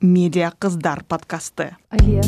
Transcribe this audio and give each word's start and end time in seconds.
медиа 0.00 0.52
кыздар 0.58 1.04
подкасты. 1.04 1.76
Алия 1.90 2.22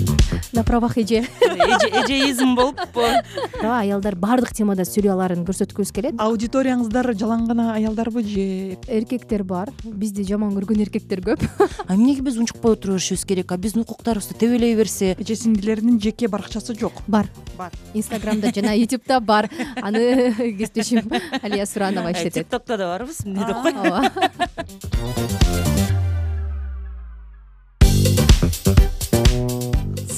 на 0.53 0.65
правах 0.65 0.99
эже. 0.99 1.25
Эжеизм 1.41 2.55
болуппу 2.55 3.01
ооба 3.01 3.81
аялдар 3.81 4.15
баардык 4.17 4.53
темада 4.53 4.85
сүйлөй 4.85 5.13
аларын 5.13 5.45
көрсөткүбүз 5.47 5.93
келет. 5.95 6.21
Аудиторияңыздар 6.21 7.13
жалаң 7.17 7.47
гана 7.49 7.73
аялдарбы 7.75 8.23
же? 8.23 8.77
Эркектер 8.87 9.45
бар. 9.45 9.71
Бизди 9.85 10.25
жаман 10.29 10.53
көргөн 10.57 10.85
эркектер 10.85 11.23
көп. 11.25 11.47
А 11.87 11.95
эмнеге 11.95 12.23
биз 12.23 12.37
унчукпай 12.39 12.73
отура 12.73 12.95
беришибиз 12.95 13.25
керек 13.25 13.53
а 13.53 13.57
биздин 13.57 13.83
укуктарыбызды 13.83 14.35
тебелей 14.39 14.77
берсе? 14.77 15.15
Эже 15.19 15.37
сиңдилеринин 15.37 16.01
жеке 16.01 16.29
баракчасы 16.29 16.77
жок. 16.79 16.93
Бар. 17.07 17.27
Бар. 17.57 17.73
Инстаграмда 17.95 18.53
жана 18.55 18.77
ютубта 18.79 19.21
бар. 19.21 19.49
Аны 19.81 20.33
кесиптешим 20.59 21.11
алия 21.43 21.67
суранова 21.67 22.13
иштетет. 22.13 22.45
Тик 22.45 22.49
токто 22.49 22.77
да 22.77 22.93
барбыз 22.93 23.25
эмне 23.25 23.47
деп 23.47 23.63
кой. 23.63 23.73
ооба 23.73 25.52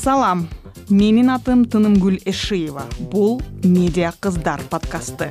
салам. 0.04 0.48
Менин 0.92 1.30
атым 1.32 1.62
тынымгүл 1.64 2.18
эшиева. 2.28 2.82
Бул 3.08 3.38
медиа 3.64 4.10
кыздар 4.20 4.60
подкасты. 4.68 5.30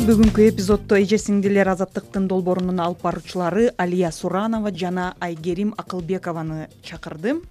Бүгүнкү 0.00 0.46
эпизоддо 0.46 0.96
эже 1.02 1.18
сиңдилер 1.20 1.68
азаттыктын 1.74 2.30
долбоорунун 2.32 2.80
алып 2.80 3.04
баруучулары 3.04 3.66
алия 3.76 4.08
суранова 4.10 4.72
жана 4.72 5.10
айгерим 5.20 5.74
акылбекованы 5.76 6.70
чакырдым. 6.80 7.42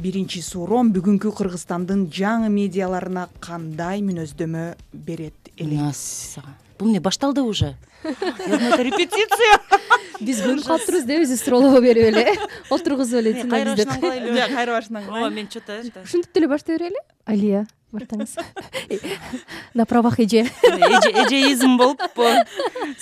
Биринчи 0.00 0.40
суроом 0.40 0.94
бүгүнкү 0.96 1.34
кыргызстандын 1.36 2.06
жаңы 2.08 2.48
медиаларына 2.48 3.28
кандай 3.44 4.00
мүнөздөмө 4.00 4.64
берет 4.94 5.52
эле 5.58 5.92
бул 6.78 6.88
эмне 6.88 7.00
башталдыбы 7.00 7.48
уже? 7.48 7.76
Это 8.02 8.82
репетиция. 8.82 9.60
Биз 10.20 10.42
көнүп 10.42 10.66
калыптырбыз 10.66 11.06
да 11.08 11.18
өзү 11.22 11.38
суроолорго 11.40 11.82
берип 11.82 12.10
эле. 12.10 12.36
Отургузуп 12.74 13.20
эле 13.20 13.34
кайра 13.44 13.74
башынан 13.74 14.00
кылайлыбы 14.00 14.38
жок 14.38 14.54
кайра 14.54 14.76
башынан 14.78 15.02
ооба 15.02 15.12
кылайын 15.12 15.34
мен 15.34 15.48
че 15.48 15.60
то 15.60 15.72
это 15.72 16.02
ушинтип 16.02 16.32
деле 16.34 16.48
баштай 16.48 16.78
берели 16.78 17.02
алия 17.24 17.66
баштаңыз 17.92 18.36
на 19.74 19.86
правах 19.86 20.20
эже. 20.20 20.46
Эжеизм 20.62 21.76
болуппу 21.76 22.26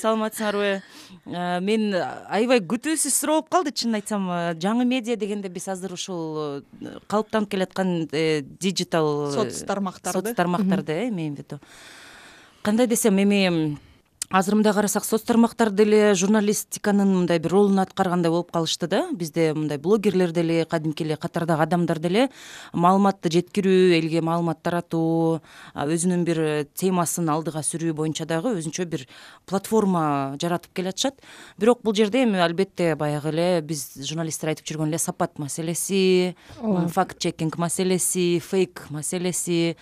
саламатсыңарбы 0.01 0.83
Э, 1.27 1.59
мен 1.59 1.91
аябай 2.31 2.61
күтүүсүз 2.63 3.15
суроо 3.19 3.41
болуп 3.41 3.51
калды 3.51 3.73
чынын 3.75 3.99
айтсам 3.99 4.29
э, 4.31 4.39
жаңы 4.63 4.85
медиа 4.87 5.17
дегенде 5.19 5.51
биз 5.51 5.67
азыр 5.73 5.97
ушул 5.97 6.39
э, 6.39 6.93
калыптанып 7.11 7.51
келаткан 7.51 7.95
диджитал 8.07 9.33
соц 9.35 9.59
тармактарды 9.67 10.31
соц 10.31 10.37
тармактарды 10.39 10.93
э 10.93 11.09
имеем 11.09 11.35
в 11.35 11.39
виду 11.39 11.59
кандай 12.67 12.89
десем 12.89 13.17
эми 13.17 13.79
азыр 14.31 14.57
мындай 14.57 14.73
карасак 14.75 15.05
соц 15.05 15.23
тармактар 15.23 15.71
деле 15.71 16.15
журналистиканын 16.15 17.13
мындай 17.15 17.39
бир 17.39 17.53
ролун 17.53 17.79
аткаргандай 17.79 18.31
болуп 18.31 18.51
калышты 18.51 18.89
да. 18.89 19.05
Бизде 19.13 19.53
мындай 19.55 19.79
блогерлер 19.79 20.33
деле 20.33 20.65
кадимки 20.65 21.05
эле 21.05 21.17
катардагы 21.17 21.63
адамдар 21.63 21.99
деле 21.99 22.29
маалыматты 22.73 23.31
жеткирүү 23.31 23.95
элге 24.01 24.23
маалымат 24.27 24.63
таратуу 24.63 25.41
өзүнүн 25.75 26.25
бир 26.27 26.41
темасын 26.75 27.31
алдыга 27.31 27.63
сүрүү 27.63 27.95
боюнча 27.95 28.27
дагы 28.27 28.57
өзүнчө 28.59 28.87
бир 28.91 29.07
платформа 29.47 30.37
жаратып 30.43 30.75
келатышат. 30.75 31.23
Бирок 31.59 31.83
бул 31.85 31.95
жерде 31.95 32.25
эми 32.25 32.43
албетте 32.43 32.97
баягы 32.97 33.31
эле 33.31 33.61
биз 33.63 33.93
журналисттер 34.03 34.55
айтып 34.55 34.67
жүргөн 34.67 34.91
эле 34.91 34.99
сапат 34.99 35.39
маселеси 35.39 36.35
факт 36.91 37.21
чекинг 37.23 37.59
маселеси 37.59 38.41
фейк 38.41 38.89
маселеси 38.91 39.77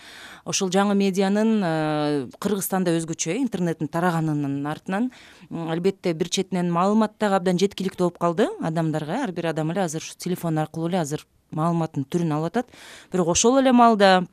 ошол 0.45 0.69
жаңы 0.69 0.93
медианын 0.93 1.51
э, 1.63 2.27
кыргызстанда 2.39 2.93
өзгөчө 2.99 3.33
э 3.33 3.41
интернеттин 3.41 3.89
тараганын 3.89 4.34
артынан 4.67 5.11
албетте 5.49 6.13
бир 6.13 6.29
четинен 6.29 6.71
маалымат 6.71 7.17
дагы 7.19 7.35
абдан 7.39 7.59
жеткиликтүү 7.61 8.09
болуп 8.09 8.19
калды 8.19 8.47
адамдарга. 8.61 9.23
Ар 9.23 9.31
бир 9.31 9.47
адам 9.51 9.71
эле 9.71 9.85
азыр 9.85 10.01
ушу 10.01 10.17
телефон 10.17 10.57
аркылуу 10.59 10.89
эле 10.89 10.99
азыр 10.99 11.25
маалыматтын 11.51 12.05
түрүн 12.09 12.33
алып 12.35 12.51
атат. 12.53 12.71
Бирок 13.11 13.27
ошол 13.35 13.59
эле 13.59 13.71
маалда 13.71 14.25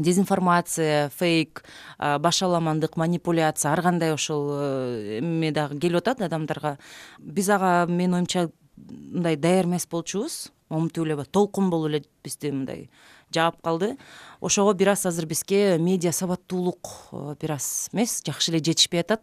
дезинформация 0.00 1.08
фейк 1.10 1.64
башаламандык 1.98 2.96
манипуляция 2.96 3.72
ар 3.72 3.82
кандай 3.82 4.14
ошол 4.14 4.50
э, 4.52 5.18
эме 5.18 5.52
дагы 5.52 5.78
келип 5.78 6.02
атат 6.02 6.22
адамдарга. 6.22 6.78
Биз 7.18 7.48
ага 7.48 7.86
менин 7.88 8.14
оюмча 8.20 8.50
мындай 8.76 9.36
даяр 9.36 9.66
эмес 9.66 9.86
болчубуз. 9.86 10.50
Момнтип 10.68 11.04
эле 11.04 11.24
толкун 11.24 11.70
болуп 11.70 11.88
эле 11.88 12.04
бизди 12.22 12.50
мындай 12.50 12.88
жаап 13.34 13.60
калды. 13.62 13.96
Ошого 14.40 14.72
бир 14.74 14.90
аз 14.90 15.06
азыр 15.06 15.26
бизге 15.26 15.78
медиа 15.78 16.12
сабаттуулук 16.12 16.88
э, 17.12 17.34
бир 17.40 17.52
аз 17.52 17.88
эмес 17.92 18.22
жакшы 18.26 18.50
эле 18.52 18.58
жетишпей 18.58 19.00
атат. 19.00 19.20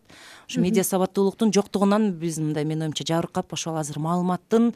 Ушу 0.47 0.61
медиа 0.61 0.83
сабаттуулуктун 0.83 1.53
жоктугунан 1.53 2.11
биз 2.13 2.37
мындай 2.39 2.65
менин 2.65 2.87
оюмча 2.87 3.03
жабыркап 3.07 3.53
ошол 3.53 3.77
азыр 3.77 3.99
маалыматтын 3.99 4.73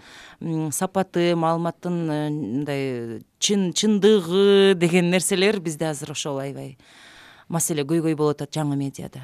сапаты 0.72 1.36
маалыматтын 1.36 2.02
э, 2.10 2.30
мындай 2.30 3.22
чын 3.40 3.72
чындыгы 3.74 4.74
деген 4.76 5.12
нерселер 5.12 5.60
бизде 5.60 5.92
азыр 5.92 6.12
ошол 6.12 6.40
аябай 6.40 6.78
маселе 7.52 7.84
көйгөй 7.88 8.16
болуп 8.16 8.40
атат 8.40 8.56
жаңы 8.56 8.78
медиада. 8.80 9.24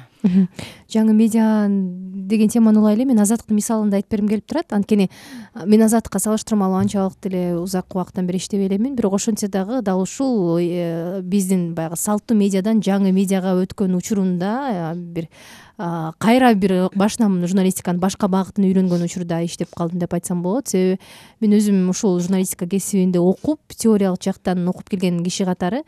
Жаңы 0.92 1.14
медиа 1.16 1.66
деген 1.68 2.52
теманы 2.52 2.80
улай 2.80 2.96
эле 2.96 3.06
мен 3.08 3.20
азаттыктын 3.22 3.56
мисалын 3.56 3.90
да 3.90 3.98
айтып 3.98 4.12
бергим 4.12 4.28
келип 4.28 4.46
турат. 4.46 4.72
Анткени 4.72 5.08
мен 5.64 5.82
азаттыкка 5.86 6.20
салыштырмалуу 6.22 6.78
анчалык 6.78 7.16
деле 7.22 7.56
узак 7.58 7.94
убакыттан 7.94 8.26
бери 8.26 8.38
иштебей 8.38 8.68
элемин. 8.68 8.96
Бирок 8.96 9.14
ошентсе 9.14 9.48
дагы 9.48 9.82
дал 9.82 10.02
ушул 10.02 10.58
э, 10.60 11.20
биздин 11.22 11.74
баягы 11.74 11.96
салттуу 11.96 12.36
медиадан 12.36 12.82
жаңы 12.84 13.12
медиага 13.12 13.56
өткөн 13.62 13.96
учурунда 13.96 14.94
бир 14.94 15.28
кайра 15.78 16.52
бир 16.58 16.88
башынан 16.98 17.38
журналистиканын 17.46 18.00
башка 18.02 18.26
багытын 18.28 18.66
үйрөнгөн 18.66 19.04
учурда 19.06 19.38
иштеп 19.46 19.70
калдым 19.78 20.00
деп 20.02 20.14
айтсам 20.14 20.42
болот. 20.42 20.68
Себеби 20.68 20.98
мен 21.40 21.54
өзүм 21.54 21.88
ушул 21.92 22.18
журналистика 22.18 22.66
кесибинде 22.66 23.20
окуп 23.22 23.60
теориялык 23.70 24.22
жактан 24.22 24.66
окуп 24.68 24.90
келген 24.90 25.22
киши 25.22 25.46
катары 25.46 25.84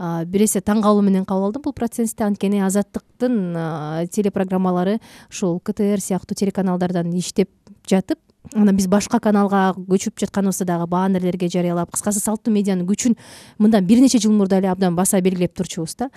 бир 0.00 0.46
эсе 0.46 0.64
таң 0.64 0.80
калуу 0.82 1.04
менен 1.04 1.26
кабыл 1.28 1.50
алдым 1.50 1.62
бул 1.66 1.76
процессти. 1.76 2.24
Анткени 2.24 2.64
азаттыктын 2.64 4.08
телепрограммалары 4.08 4.98
ушул 5.28 5.60
ктр 5.60 6.00
сыяктуу 6.00 6.34
телеканалдардан 6.34 7.12
иштеп 7.12 7.50
жатып 7.86 8.18
анан 8.52 8.76
биз 8.76 8.86
башка 8.90 9.18
каналга 9.20 9.72
көчүп 9.74 10.20
жатканыбызды 10.20 10.66
дагы 10.68 10.86
баннерлерге 10.90 11.48
жарыялап 11.48 11.90
кыскасы 11.94 12.20
салттуу 12.20 12.52
медианын 12.52 12.86
күчүн 12.86 13.16
мындан 13.58 13.86
бир 13.88 14.02
нече 14.04 14.20
жыл 14.20 14.34
мурда 14.36 14.58
эле 14.60 14.68
абдан 14.68 14.94
баса 14.94 15.20
белгилеп 15.24 15.54
турчубуз 15.56 15.96
да. 15.96 16.10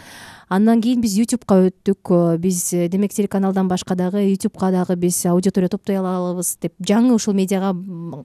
Андан 0.50 0.82
кийин 0.82 1.02
биз 1.02 1.16
ютубка 1.18 1.56
өттүк. 1.70 2.38
Биз 2.40 2.74
демек 2.92 3.14
телеканалдан 3.14 3.68
башка 3.68 3.96
дагы 3.96 4.26
ютубка 4.28 4.72
дагы 4.72 4.96
биз 4.96 5.26
аудитория 5.26 5.70
топтой 5.70 5.98
алабыз 5.98 6.58
деп 6.62 6.74
жаңы 6.80 7.16
ушул 7.16 7.34
медиага 7.34 7.74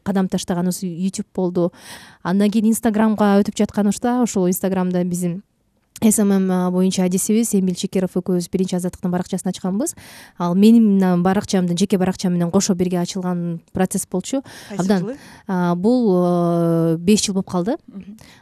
кадам 0.03 0.29
таштаганыбыз 0.29 0.83
ютуб 0.83 1.27
болду. 1.35 1.73
Андан 2.23 2.51
кийин 2.51 2.73
инстаграмга 2.73 3.39
өтүп 3.41 3.57
жатканыбызда 3.57 4.23
ошол 4.23 4.49
инстаграмда 4.49 5.05
биздин 5.05 5.43
смм 6.01 6.71
боюнча 6.73 7.05
адисибиз. 7.05 7.55
Эмиль 7.55 7.77
чекеров 7.77 8.17
экөөбүз 8.17 8.49
биринчи 8.51 8.77
азаттыктын 8.77 9.11
баракчасын 9.13 9.51
ачканбыз 9.51 9.95
ал 10.39 10.55
менин 10.55 11.23
баракчамдын 11.23 11.79
жеке 11.79 11.99
баракчам 11.99 12.33
менен 12.33 12.51
кошо 12.51 12.75
бирге 12.75 12.99
ачылган 13.01 13.61
процесс 13.73 14.07
болчу. 14.11 14.43
Абдан 14.77 15.17
бул 15.77 16.97
беш 16.99 17.27
жыл 17.27 17.35
болуп 17.35 17.51
калды. 17.51 17.77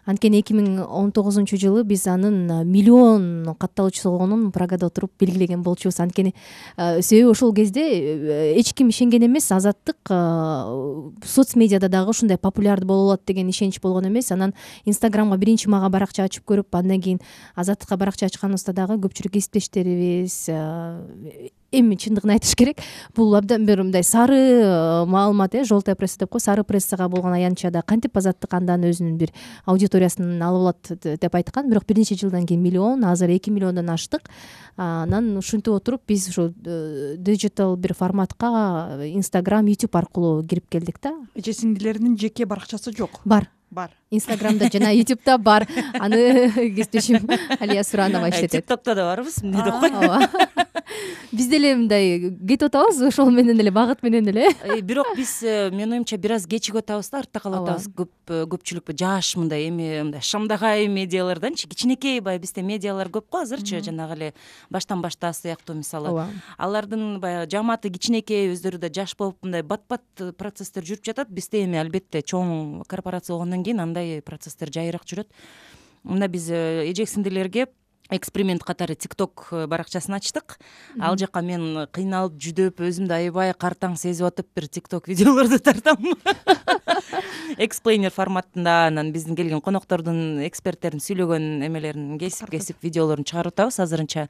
Анткени 0.07 0.41
эки 0.41 0.55
миң 0.55 0.87
он 0.87 1.13
тогузунчу 1.13 1.57
жылы 1.57 1.85
биз 1.85 2.07
анын 2.07 2.67
миллион 2.67 3.55
катталуучусу 3.59 4.11
болгонун 4.11 4.53
прагада 4.53 4.87
отуруп 4.87 5.13
белгилеген 5.21 5.63
болчубуз. 5.63 6.01
Анткени 6.01 6.35
себеби 6.77 7.29
ошол 7.29 7.53
кезде 7.55 7.83
э, 7.83 8.55
эч 8.59 8.73
ким 8.73 8.89
ишенген 8.89 9.27
эмес 9.27 9.51
азаттык 9.53 9.97
соц 11.25 11.55
медиада 11.57 11.89
дагы 11.89 12.11
ушундай 12.11 12.39
популярдуу 12.39 12.87
боло 12.89 13.05
алат 13.11 13.23
деген 13.27 13.51
ишенич 13.51 13.81
болгон 13.81 14.09
эмес. 14.09 14.33
Анан 14.33 14.55
инстаграмга 14.85 15.37
биринчи 15.37 15.69
мага 15.69 15.89
баракча 15.91 16.25
ачып 16.25 16.45
көрүп 16.49 16.73
андан 16.73 17.01
кийин 17.01 17.21
азаттыкка 17.55 17.97
баракча 17.97 18.27
ачканыбызда 18.27 18.73
дагы 18.73 19.01
көпчүлүк 19.03 19.39
кесиптештерибиз 19.39 20.49
эми 21.71 21.95
чындыгын 21.95 22.35
айтыш 22.35 22.55
керек. 22.59 22.81
Бул 23.15 23.35
абдан 23.39 23.65
бир 23.67 23.83
мындай 23.85 24.03
сары 24.03 25.07
маалымат 25.07 25.55
э 25.55 25.65
желтая 25.65 25.95
пресса 25.95 26.19
деп 26.19 26.31
коебуз 26.31 26.45
сары 26.45 26.65
прессага 26.65 27.09
болгон 27.09 27.33
аянтчада 27.33 27.83
кантип 27.87 28.17
азаттык 28.17 28.53
андан 28.55 28.85
өзүнүн 28.85 29.17
бир 29.19 29.31
аудиториясын 29.67 30.43
алып 30.43 30.61
алат 30.61 31.21
деп 31.21 31.35
айткан 31.35 31.71
бирок 31.71 31.87
бир 31.87 31.99
нече 31.99 32.17
жылдан 32.17 32.47
кийин 32.47 32.63
миллион 32.63 33.05
азыр 33.05 33.31
эки 33.31 33.51
миллиондон 33.51 33.91
аштык. 33.91 34.29
Анан 34.77 35.37
ушинтип 35.37 35.73
отуруп 35.73 36.03
биз 36.09 36.29
ушу 36.29 36.53
э, 36.65 37.15
диджитал 37.19 37.77
бир 37.77 37.95
форматка 37.95 38.99
инстаграм 39.07 39.67
ютуб 39.67 39.95
аркылуу 39.97 40.43
кирип 40.43 40.69
келдик 40.69 40.99
да. 41.03 41.15
Эже 41.35 41.53
сиңдилеринин 41.53 42.19
жеке 42.19 42.47
баракчасы 42.47 42.93
жок. 42.97 43.21
Бар 43.25 43.49
бар. 43.71 43.91
Инстаграмда 44.11 44.69
жана 44.73 44.93
ютубта 44.93 45.39
бар. 45.39 45.67
Аны 45.99 46.51
кесиптешим 46.77 47.29
алия 47.61 47.85
суранова 47.85 48.31
Э, 48.31 48.31
иштетет. 48.31 48.65
Тиктокто 48.65 48.95
да 48.95 49.05
барбыз 49.05 49.43
эмне 49.43 49.63
деп 49.63 49.81
кой? 49.81 49.91
ооба. 49.91 50.29
Биз 51.33 51.47
деле 51.47 51.75
мындай 51.77 52.33
кетип 52.49 52.69
атабыз 52.69 53.01
ошол 53.03 53.31
менен 53.31 53.61
эле 53.61 53.71
багыт 53.71 54.03
менен 54.03 54.29
эле. 54.29 54.49
Э, 54.63 54.81
бирок 54.81 55.15
биз 55.17 55.43
э, 55.43 55.71
менин 55.71 55.93
оюмча 55.93 56.17
бир 56.17 56.33
аз 56.33 56.47
кечигип 56.47 56.81
атабыз 56.83 57.11
да 57.11 57.19
артта 57.19 57.41
калып 57.41 57.69
атабыз. 57.69 57.89
Көп 57.95 58.33
көпчүлүк 58.51 58.93
жаш 58.99 59.37
мындай 59.37 59.69
эми 59.69 60.03
мындай 60.03 60.21
шамдагай 60.21 60.89
медиаларданчы 60.89 61.69
кичинекей 61.69 62.21
баягы 62.21 62.43
бизде 62.43 62.63
медиалар 62.63 63.09
көп 63.09 63.31
го 63.31 63.43
азырчы 63.45 63.81
жанагы 63.85 64.17
эле 64.17 64.33
баштан 64.71 65.03
башта 65.03 65.33
сыяктуу 65.33 65.77
мисалы. 65.77 66.09
Ооба. 66.09 66.29
Алардын 66.59 67.21
баягы 67.21 67.51
жамааты 67.51 67.91
кичинекей 67.91 68.51
өздөрү 68.53 68.79
да 68.79 68.91
жаш 68.93 69.17
болуп 69.17 69.39
мындай 69.43 69.63
бат 69.63 69.87
бат 69.89 70.03
процесстер 70.39 70.83
жүрүп 70.83 71.07
жатат. 71.07 71.31
Бизде 71.31 71.65
эми 71.65 71.79
албетте 71.79 72.23
чоң 72.23 72.83
корпорация 72.89 73.35
болгондон 73.35 73.60
кийин 73.65 73.81
андай 73.81 74.21
процесстер 74.23 74.73
жайыраак 74.73 75.07
жүрөт. 75.09 75.31
Мына 76.05 76.29
биз 76.33 76.49
э, 76.51 76.89
эжек 76.91 77.11
сиңдилерге 77.13 77.67
эксперимент 78.11 78.63
катары 78.65 78.95
тикток 78.95 79.49
э, 79.53 79.67
баракчасын 79.67 80.15
ачтык. 80.19 80.59
Ал 81.01 81.17
жака 81.19 81.43
мен 81.43 81.87
кыйналып 81.93 82.35
жүдөп 82.41 82.81
өзүмдү 82.89 83.15
аябай 83.17 83.53
картаң 83.55 83.97
сезип 84.01 84.27
атып 84.27 84.49
бир 84.57 84.67
тикток 84.69 85.09
видеолорду 85.09 85.59
тартам. 85.67 85.99
Эксплейнер 87.61 88.13
форматында 88.15 88.87
анан 88.89 89.11
биздин 89.13 89.37
келген 89.37 89.61
коноктордун 89.65 90.41
эксперттердин 90.47 91.03
сүйлөгөн 91.03 91.65
эмелерин 91.67 92.17
кесип 92.21 92.51
кесип 92.53 92.79
видеолорун 92.85 93.27
чыгарып 93.27 93.53
атабыз 93.55 93.81
азырынча. 93.85 94.29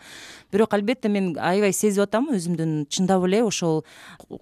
Бирок 0.52 0.74
албетте 0.74 1.08
мен 1.12 1.34
аябай 1.38 1.72
сезип 1.76 2.04
атам 2.06 2.30
өзүмдүн 2.34 2.86
чындап 2.88 3.24
эле 3.28 3.42
ошол 3.44 3.84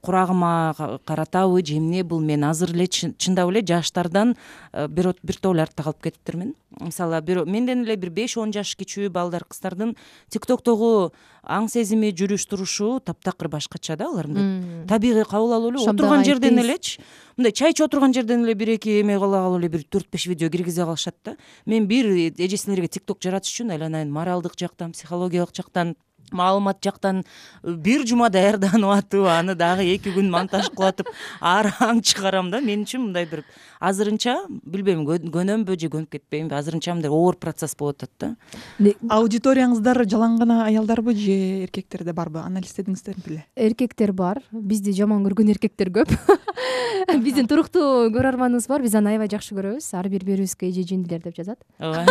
курагыма 0.02 0.74
ка- 0.78 0.98
каратабы 1.04 1.64
же 1.66 1.76
эмне 1.78 2.02
бул 2.04 2.20
мен 2.20 2.44
азыр 2.44 2.70
эле 2.74 2.86
чын- 2.86 3.14
чындап 3.18 3.50
эле 3.50 3.62
жаштардан 3.66 4.36
э, 4.72 4.86
бир 4.88 5.12
топ 5.12 5.52
эле 5.54 5.62
артта 5.62 5.82
калып 5.82 6.02
кетиптирмин 6.02 6.54
мисалы 6.80 7.20
бир 7.22 7.44
менден 7.44 7.84
эле 7.84 7.96
бир 7.96 8.10
беш 8.10 8.36
он 8.36 8.52
жаш 8.52 8.74
кичүү 8.78 9.10
балдар 9.10 9.44
кыздардын 9.44 9.94
тиктоктогу 10.30 11.12
аң 11.42 11.68
сезими 11.68 12.10
жүрүш 12.12 12.46
турушу 12.48 12.98
таптакыр 13.00 13.48
башкача 13.48 13.96
да 13.96 14.08
алардын 14.08 14.84
табигый 14.88 15.24
кабыл 15.24 15.54
алуу 15.56 15.72
эле 15.72 15.84
отурган 15.90 16.24
жерден 16.24 16.58
элечи. 16.58 17.00
Мындай 17.36 17.52
чай 17.52 17.72
ичип 17.72 17.86
отурган 17.86 18.14
жерден 18.14 18.44
эле 18.44 18.54
бир 18.54 18.74
эки 18.74 19.00
эме 19.00 19.18
кыла 19.18 19.44
калып 19.44 19.60
эле 19.60 19.68
бир 19.68 19.84
төрт 19.84 20.10
беш 20.12 20.26
видео 20.26 20.50
киргизе 20.50 20.84
калышат 20.84 21.16
да. 21.24 21.36
Мен 21.66 21.86
бир 21.86 22.06
эжесиңерге 22.08 22.88
тикток 22.88 23.22
жаратыш 23.22 23.54
үчүн 23.54 23.72
айланайын. 23.76 24.10
Моралдык 24.10 24.58
жактан 24.58 24.92
психологиялык 24.92 25.54
жактан 25.54 25.94
маалымат 26.32 26.80
жактан 26.84 27.22
э, 27.62 27.74
бир 27.74 28.06
жума 28.06 28.28
даярданып 28.30 28.90
атып 28.98 29.26
аны 29.28 29.54
дагы 29.54 29.86
эки 29.94 30.12
күн 30.14 30.30
монтаж 30.30 30.68
кылып 30.70 30.88
атып 31.02 31.12
ары 31.40 31.72
аң 31.80 32.02
чыгарам 32.02 32.50
да. 32.50 32.60
Мен 32.60 32.84
үчүн 32.84 33.08
мындай 33.08 33.26
бир 33.26 33.44
азырынча 33.80 34.34
билбейм 34.48 35.04
кө- 35.06 35.30
көнөмбү 35.32 35.78
же 35.78 35.88
көнүп 35.92 36.10
кетпеймби 36.16 36.54
азырынча 36.58 36.94
мындай 36.96 37.10
оор 37.10 37.36
процесс 37.36 37.76
болуп 37.78 38.02
атат 38.02 38.10
да. 38.18 38.92
Аудиторияңыздар 39.08 40.02
жалаң 40.08 40.38
гана 40.40 40.64
аялдарбы 40.66 41.14
же 41.14 41.34
эркектер 41.64 42.04
да 42.04 42.12
барбы 42.12 42.40
анализдедиңиздер 42.42 43.16
беле. 43.24 43.44
Эркектер 43.56 44.12
бар. 44.12 44.42
Бизди 44.52 44.92
жаман 44.92 45.24
көргөн 45.26 45.52
эркектер 45.54 45.90
көп 45.94 46.12
биздин 47.24 47.48
туруктуу 47.48 48.08
көрөрманыбыз 48.14 48.68
бар. 48.68 48.82
Биз 48.82 48.94
аны 48.98 49.14
аябай 49.14 49.30
жакшы 49.30 49.54
көрөбүз. 49.56 49.88
Ар 49.98 50.08
бир 50.12 50.24
берүүбүзгө 50.26 50.68
эже 50.68 50.84
жиндилер 50.88 51.22
деп 51.24 51.36
жазат. 51.36 51.58
Ооба. 51.78 52.04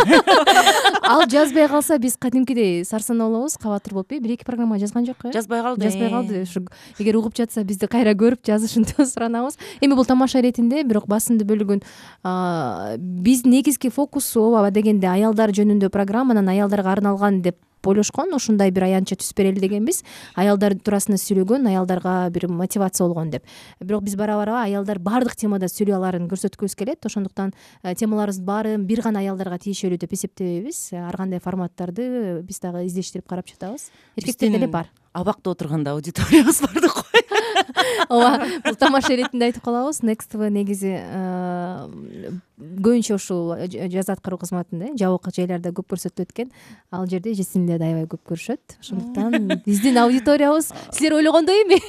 Ал 1.12 1.24
жазбай 1.30 1.68
калса 1.72 1.98
биз 2.00 2.18
кадимкидей 2.20 2.84
сарсанаа 2.86 3.30
болобуз 3.30 3.58
кабатыр 3.62 3.94
болуп 3.94 4.12
бир 4.12 4.34
эки 4.34 4.46
программа 4.46 4.80
жазган 4.80 5.06
жок 5.06 5.26
э. 5.26 5.32
Жазбай 5.34 5.62
калды. 5.62 5.86
Жазбай 5.90 6.10
калды. 6.10 6.42
Ушу 6.44 6.66
эгер 7.00 7.18
угуп 7.18 7.36
жатса 7.36 7.64
бизди 7.64 7.88
кайра 7.88 8.14
көрүп 8.14 8.44
жазышын 8.46 8.86
суранабыз. 9.12 9.58
Эми 9.82 9.96
бул 9.96 10.06
тамаша 10.06 10.40
иретинде 10.40 10.84
бирок 10.84 11.08
басымды 11.08 11.46
бөлүгүн 11.48 11.84
биздин 12.98 13.52
негизги 13.52 13.90
фокусу 13.90 14.50
ооба 14.52 14.72
дегенде 14.72 15.08
аялдар 15.08 15.54
жөнүндө 15.56 15.90
программа 15.94 16.36
анан 16.36 16.50
аялдарга 16.54 16.92
арналган 16.92 17.42
деп 17.42 17.58
ойлошкон 17.86 18.34
ушундай 18.36 18.72
бир 18.72 18.88
аянтча 18.88 19.18
түзүп 19.20 19.38
берели 19.38 19.62
дегенбиз. 19.62 20.04
Аялдар 20.36 20.76
туурасында 20.76 21.20
сүйлөгөн 21.22 21.70
аялдарга 21.72 22.30
бир 22.34 22.48
мотивация 22.50 23.08
болгон 23.08 23.30
деп. 23.32 23.46
Бирок 23.80 24.04
биз 24.04 24.16
бара 24.16 24.38
бара 24.40 24.64
аялдар 24.64 25.00
баардык 25.00 25.36
темада 25.36 25.70
сүйлөй 25.72 25.96
аларын 25.98 26.28
көрсөткүбүз 26.32 26.76
келет. 26.76 27.06
Ошондуктан 27.06 27.54
э, 27.84 27.96
темаларыбыздын 27.96 28.46
баары 28.46 28.78
бир 28.78 29.02
гана 29.06 29.20
аялдарга 29.20 29.60
тиешелүү 29.62 30.00
деп 30.02 30.14
эсептебейбиз 30.14 30.94
ар 30.94 31.18
кандай 31.18 31.40
форматтарды 31.44 32.42
биз 32.44 32.60
дагы 32.64 32.86
издештирип 32.88 33.28
карап 33.28 33.48
жатабыз. 33.48 33.92
Эркектерде 34.18 34.58
деле 34.58 34.68
бар. 34.68 34.90
абакта 35.14 35.50
отурганда 35.52 35.92
аудиториябыз 35.92 36.62
бар 36.62 36.82
да 36.82 36.90
кой 36.90 37.17
ооба 38.10 38.48
бул 38.66 38.76
тамаша 38.76 39.14
иретинде 39.14 39.50
айтып 39.52 39.64
калабыз. 39.64 40.02
Next 40.02 40.32
tv 40.32 40.50
негизи 40.54 40.94
э, 40.98 42.32
көбүнчө 42.58 43.16
ушул 43.18 43.54
ж- 43.70 43.90
жаз 43.94 44.10
аткаруу 44.10 44.40
кызматында 44.42 44.92
э 44.92 44.96
жабык 44.98 45.30
жайларда 45.36 45.72
көп 45.76 45.94
көрсөтүлөт 45.94 46.32
экен 46.34 46.52
ал 46.92 47.06
жерде 47.08 47.32
эже 47.32 47.44
аябай 47.86 48.08
көп 48.10 48.24
көрүшөт. 48.32 48.80
Ошондуктан 48.82 49.62
биздин 49.66 49.98
аудиториябыз 49.98 50.72
силер 50.92 51.20
ойлогондой 51.20 51.64
эми 51.64 51.82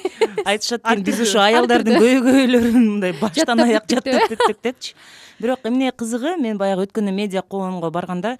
айтышат 0.44 0.84
экен 0.84 1.04
биз 1.04 1.20
ушу 1.20 1.38
аялдардын 1.40 1.96
Ар 1.96 2.02
көйгөйлөрүн 2.02 2.78
мындай 2.78 3.14
баштан 3.20 3.60
аяк 3.64 3.88
жаттап 3.88 4.32
бүттүк 4.34 4.62
депчи. 4.62 4.94
Бирок 5.38 5.64
эмне 5.64 5.92
кызыгы 5.92 6.36
мен 6.36 6.58
баягы 6.58 6.88
өткөндө 6.88 7.12
медиа 7.14 7.42
коомго 7.42 7.90
барганда 7.94 8.36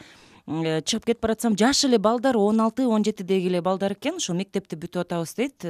э, 0.47 0.81
чыгып 0.83 1.07
кетип 1.07 1.23
баратсам 1.23 1.57
жаш 1.57 1.85
эле 1.85 1.99
балдар 1.99 2.37
он 2.37 2.61
алты 2.61 2.87
он 2.87 3.05
жетидеги 3.05 3.47
эле 3.49 3.63
балдар 3.63 3.93
экен. 3.95 4.17
Ушул 4.19 4.37
мектепти 4.37 4.77
бүтүп 4.77 5.07
атабыз 5.07 5.35
дейт. 5.39 5.65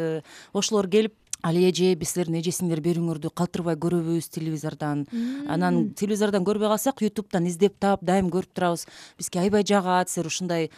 Ошолор 0.54 0.88
келип 0.88 1.14
алия 1.42 1.70
эже 1.70 1.94
биз 1.94 2.12
силердин 2.14 2.40
эже 2.40 2.52
сиңдер 2.52 2.80
берүүңөрдү 2.82 3.30
калтырбай 3.34 3.76
көрөбүз 3.78 4.28
телевизордон 4.34 5.06
анан 5.48 5.90
телевизордон 5.98 6.44
көрбөй 6.44 6.68
калсак 6.72 7.02
ютубтан 7.02 7.46
издеп 7.46 7.78
таап 7.78 8.02
дайым 8.02 8.28
көрүп 8.30 8.52
турабыз. 8.54 8.86
Бизге 9.18 9.40
аябай 9.40 9.64
жагат 9.66 10.10
силер 10.10 10.26
ушундай 10.26 10.70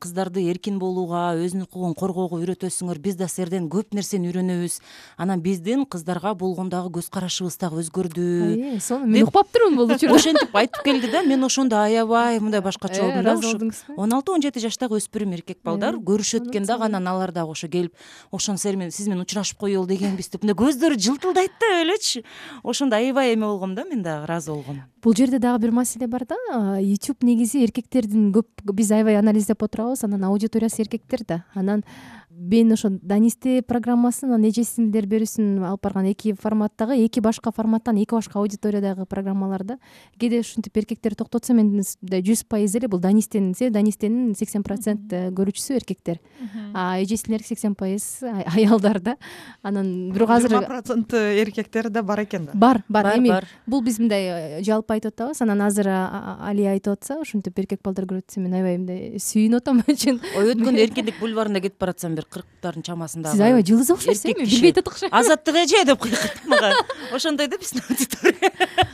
кыздарды 0.00 0.44
эркин 0.50 0.78
болууга 0.78 1.34
өзүнүн 1.36 1.66
укугун 1.68 1.94
коргоого 1.94 2.40
үйрөтөсүңөр 2.40 2.98
биз 2.98 3.16
да 3.16 3.28
силерден 3.28 3.68
көп 3.72 3.92
нерсени 3.94 4.30
үйрөнөбүз. 4.30 4.80
Анан 5.16 5.40
биздин 5.44 5.84
кыздарга 5.84 6.34
болгондагы 6.34 6.90
көз 6.98 7.10
карашыбыз 7.12 7.58
дагы 7.60 7.82
өзгөрдү. 7.84 8.26
Ай, 8.72 8.80
сону 8.80 9.06
мен 9.06 9.26
укпаптырмын 9.28 9.76
бул 9.76 9.92
учурда. 9.92 10.14
ошентип 10.16 10.56
айтып 10.56 10.82
келди 10.84 11.10
да 11.12 11.22
мен 11.22 11.44
ошондо 11.44 11.76
аябай 11.76 12.40
мындай 12.40 12.60
башкача 12.60 13.02
Э, 13.06 13.22
болдум 13.22 13.24
да 13.24 13.34
ушу 13.36 13.52
болдуңузбу? 13.58 13.94
он 13.96 14.12
алты 14.12 14.32
он 14.32 14.42
жети 14.42 14.60
жаштагы 14.60 14.96
өспүрүм 14.96 15.34
эркек 15.36 15.58
балдар 15.62 15.94
Э, 15.94 15.98
көрүшөт 16.00 16.48
экен 16.50 16.64
дагы 16.66 16.84
анан 16.84 17.06
алар 17.06 17.32
дагы 17.32 17.50
ошо 17.52 17.68
келип 17.68 17.94
ошону 18.32 18.58
силер 18.58 18.76
менен 18.76 18.90
сиз 18.92 19.06
менен 19.08 19.22
учурашып 19.22 19.58
коелу 19.58 19.86
дегенбиз 20.06 20.30
деп 20.30 20.44
мындай 20.44 20.56
көздөрү 20.58 20.98
жылтылдайт 21.02 21.56
да 21.60 21.70
элечи 21.82 22.22
ошондо 22.62 22.96
аябай 22.96 23.34
эме 23.34 23.46
болгом 23.46 23.74
да 23.74 23.84
мен 23.84 24.02
дагы 24.02 24.24
ыраазы 24.24 24.52
болгом. 24.52 24.82
Бул 25.02 25.14
жерде 25.14 25.38
дагы 25.38 25.62
бир 25.62 25.72
маселе 25.72 26.06
бар 26.06 26.24
да. 26.26 26.36
Youtube 26.80 27.24
негизи 27.26 27.64
эркектердин 27.64 28.32
көп 28.32 28.46
биз 28.72 28.90
аябай 28.92 29.18
анализдеп 29.18 29.62
отурабыз. 29.62 30.04
Анан 30.04 30.24
аудиториясы 30.24 30.82
эркектер 30.82 31.24
да. 31.26 31.44
Анан 31.54 31.84
мен 32.38 32.72
ошо 32.72 32.90
данисте 32.90 33.62
программасын 33.62 34.28
анан 34.34 34.44
эже 34.44 34.62
берүүсүн 34.76 35.64
алып 35.64 35.82
барган 35.82 36.10
эки 36.10 36.34
форматтагы 36.36 36.98
эки 37.06 37.20
башка 37.20 37.50
форматтан 37.52 37.96
эки 37.96 38.14
башка 38.14 38.38
аудиториядагы 38.40 39.06
программаларда 39.06 39.78
кээде 40.20 40.40
ушинтип 40.40 40.76
эркектер 40.76 41.14
токтотсо 41.14 41.54
мен 41.54 41.72
мындай 41.80 42.22
жүз 42.22 42.44
пайыз 42.48 42.76
эле 42.76 42.88
бул 42.88 43.00
данистенин 43.00 43.54
себеби 43.54 43.78
данистенин 43.78 44.34
сексен 44.36 44.62
процент 44.62 45.08
көрүүчүсү 45.10 45.78
эркектер. 45.80 46.20
А 46.74 46.98
эже 47.00 47.16
сиңдилер 47.16 47.44
сексен 47.46 47.74
пайыз 47.74 48.22
аялдар 48.22 49.00
да. 49.00 49.16
Анан 49.62 50.12
бирок 50.12 50.30
азыр 50.36 50.50
жыйырма 50.50 50.66
процент 50.66 51.14
эркектер 51.14 51.88
да 51.90 52.02
бар 52.02 52.24
экен 52.24 52.46
да? 52.46 52.52
Бар 52.54 52.82
бар 52.88 53.16
эми 53.16 53.30
бар. 53.30 53.48
бул 53.66 53.82
биз 53.82 53.98
мындай 53.98 54.60
э, 54.60 54.62
жалпы 54.62 54.94
айтып 54.94 55.14
атабыз. 55.14 55.40
Анан 55.42 55.62
азыр 55.62 55.88
алия 55.88 56.72
айтып 56.76 56.98
атса 56.98 57.18
ушинтип 57.20 57.58
эркек 57.58 57.80
балдар 57.82 58.04
көрүп 58.04 58.26
атса 58.28 58.40
мен 58.40 58.54
аябай 58.54 58.78
мындай 58.78 59.16
сүйүнүп 59.16 59.62
атам 59.62 59.82
чын 60.02 60.20
ой 60.36 60.52
өткөндө 60.54 60.84
эркиндик 60.84 61.20
бульварында 61.20 61.64
кетип 61.64 61.80
баратсам 61.80 62.14
бир 62.14 62.25
кырктардын 62.30 62.82
чамасындагы 62.86 63.36
сиз 63.36 63.40
аябай 63.46 63.62
жылдыз 63.66 63.90
окшойсуз 63.94 64.24
билбей 64.24 64.72
атат 64.72 64.88
окшойт 64.88 65.12
азаттык 65.12 65.56
эже 65.62 65.84
деп 65.86 66.00
кыйкырттым 66.02 66.50
мага. 66.50 66.72
Ошондой 67.12 67.46
да 67.48 67.58
биздин 67.58 67.82
аудитория. 67.88 68.52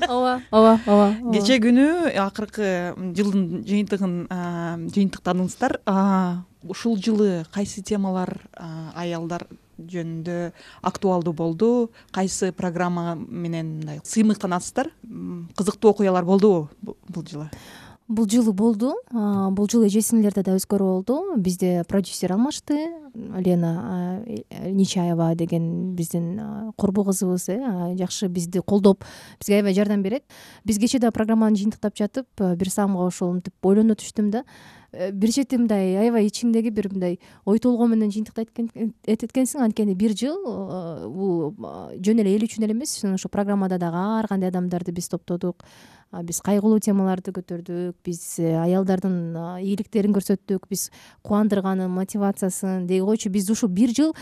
Ооба 0.08 0.42
ооба 0.50 0.80
ооба 0.86 1.32
кечээ 1.32 1.58
күнү 1.64 1.86
акыркы 2.26 2.68
жылдын 3.16 3.64
жыйынтыгын 3.66 4.14
а, 4.30 4.76
жыйынтыктадыңыздар 4.94 5.80
А, 5.86 6.42
ушул 6.62 6.96
жылы 6.96 7.44
кайсы 7.52 7.82
темалар 7.82 8.36
а, 8.56 8.92
аялдар 8.96 9.46
жөнүндө 9.82 10.52
актуалдуу 10.82 11.32
болду? 11.34 11.90
Кайсы 12.12 12.52
программа 12.52 13.16
менен 13.16 13.78
мындай 13.80 14.00
сыймыктанасыздар 14.04 14.90
кызыктуу 15.56 15.90
окуялар 15.90 16.24
болдубу 16.24 16.68
бу- 16.82 16.96
бул 17.08 17.24
жылы 17.26 17.48
бул 18.12 18.28
жылы 18.28 18.52
болду. 18.52 18.94
Бул 19.10 19.68
жылы 19.70 19.88
эже 19.88 20.02
сиңдилерде 20.04 20.44
да 20.44 20.56
өзгөрүү 20.58 20.88
болду. 20.88 21.18
Бизде 21.36 21.82
продюсер 21.88 22.32
алмашты. 22.32 22.78
Лена 23.14 24.22
нечаева 24.64 25.34
деген 25.34 25.94
биздин 25.96 26.72
курбу 26.76 27.04
кызыбыз 27.04 27.48
э 27.48 27.96
жакшы 27.96 28.28
бизди 28.28 28.60
колдоп 28.60 29.04
бизге 29.40 29.56
аябай 29.56 29.74
жардам 29.74 30.02
берет. 30.02 30.24
Биз 30.64 30.78
кечээ 30.78 31.00
дагы 31.00 31.12
программаны 31.12 31.56
жыйынтыктап 31.56 31.96
жатып 31.96 32.26
бир 32.36 32.70
самга 32.70 33.06
ошол 33.06 33.34
мынтип 33.34 33.54
ойлоно 33.62 33.94
түштүм 33.94 34.30
да. 34.30 34.44
Э, 34.92 35.10
бир 35.10 35.32
чети 35.32 35.56
мындай 35.56 35.96
аябай 35.96 36.26
ичиңдеги 36.28 36.70
бир 36.70 36.88
мындай 36.92 37.18
ой 37.44 37.58
толгоо 37.58 37.86
менен 37.86 38.10
жыйынтыктайт 38.10 38.50
этет 39.06 39.56
анткени 39.56 39.94
бир 39.94 40.12
жыл 40.12 40.36
бул 41.08 41.54
жөн 41.96 42.20
эле 42.20 42.36
эл 42.36 42.44
үчүн 42.44 42.64
эле 42.64 42.72
эмес. 42.72 43.04
Ошо 43.04 43.28
программада 43.28 43.78
дагы 43.78 43.96
ар 43.96 44.28
кандай 44.28 44.50
адамдарды 44.50 44.92
биз 44.92 45.08
топтодук 45.08 45.64
биз 46.20 46.40
кайгылуу 46.44 46.80
темаларды 46.84 47.32
көтөрдүк 47.32 47.96
биз 48.04 48.20
э, 48.42 48.52
аялдардын 48.60 49.36
ийгиликтерин 49.62 50.12
көрсөттүк 50.12 50.68
биз 50.68 50.90
кубандырганын 51.24 51.90
мотивациясын. 51.92 52.86
Дей 52.86 53.00
койчу 53.00 53.32
биз 53.32 53.48
ушул 53.50 53.72
бир 53.72 53.94
жыл 53.96 54.12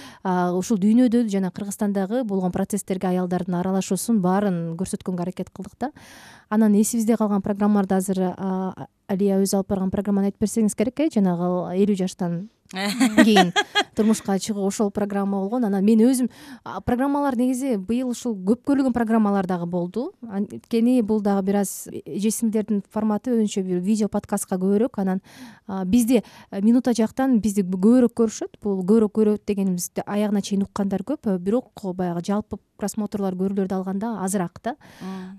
ушул 0.58 0.78
дүйнөдө 0.78 1.26
жана 1.32 1.50
кыргызстандагы 1.50 2.22
болгон 2.24 2.54
процесстерге 2.54 3.10
аялдардын 3.10 3.58
аралашуусун 3.58 4.22
баарын 4.22 4.76
көрсөткөнгө 4.78 5.26
аракет 5.26 5.50
кылдык 5.50 5.74
да. 5.80 5.90
Анан 6.48 6.74
эсибизде 6.78 7.16
калган 7.16 7.42
программаларды 7.42 7.98
азыр 7.98 8.22
алия 9.10 9.42
өзү 9.42 9.58
алып 9.58 9.74
барган 9.74 9.90
программаны 9.90 10.30
айтып 10.30 10.46
берсеңиз 10.46 10.78
керек 10.78 11.00
э 11.00 11.10
жанагы 11.14 11.74
элүү 11.82 11.98
жаштан 12.04 12.48
кийин 13.24 13.52
турмушка 13.96 14.38
чыгуу 14.38 14.66
ошол 14.66 14.90
программа 14.90 15.40
болгон. 15.40 15.64
Анан 15.64 15.84
мен 15.84 16.00
өзүм 16.00 16.28
программалар 16.86 17.36
негизи 17.36 17.76
быйыл 17.76 18.12
ушул 18.12 18.36
көп 18.36 18.62
көрүлгөн 18.68 18.94
программалар 18.94 19.46
дагы 19.46 19.66
болду. 19.66 20.12
Анткени 20.22 21.00
бул 21.02 21.20
дагы 21.20 21.42
бир 21.42 21.60
аз 21.64 21.88
эже 21.90 22.30
сиңдилердин 22.30 22.84
форматы 22.90 23.34
өзүнчө 23.34 23.64
бир 23.66 23.82
видео 23.82 24.08
подкастка 24.08 24.56
көбүрөөк. 24.56 25.00
Анан 25.02 25.20
бизди 25.86 26.22
минута 26.62 26.94
жактан 26.94 27.40
бизди 27.40 27.66
көбүрөөк 27.66 28.14
көрүшөт. 28.14 28.60
Бул 28.62 28.84
көбүрөөк 28.84 29.16
көрөт 29.18 29.46
дегенибизди 29.46 30.06
аягына 30.06 30.40
чейин 30.40 30.62
уккандар 30.62 31.02
көп. 31.02 31.26
Бирок 31.38 31.74
баягы 31.94 32.22
жалпы 32.22 32.60
просмотрлор 32.80 33.36
көрүүлөрдү 33.36 33.76
алганда 33.76 34.14
азыраак 34.24 34.60
да. 34.64 34.76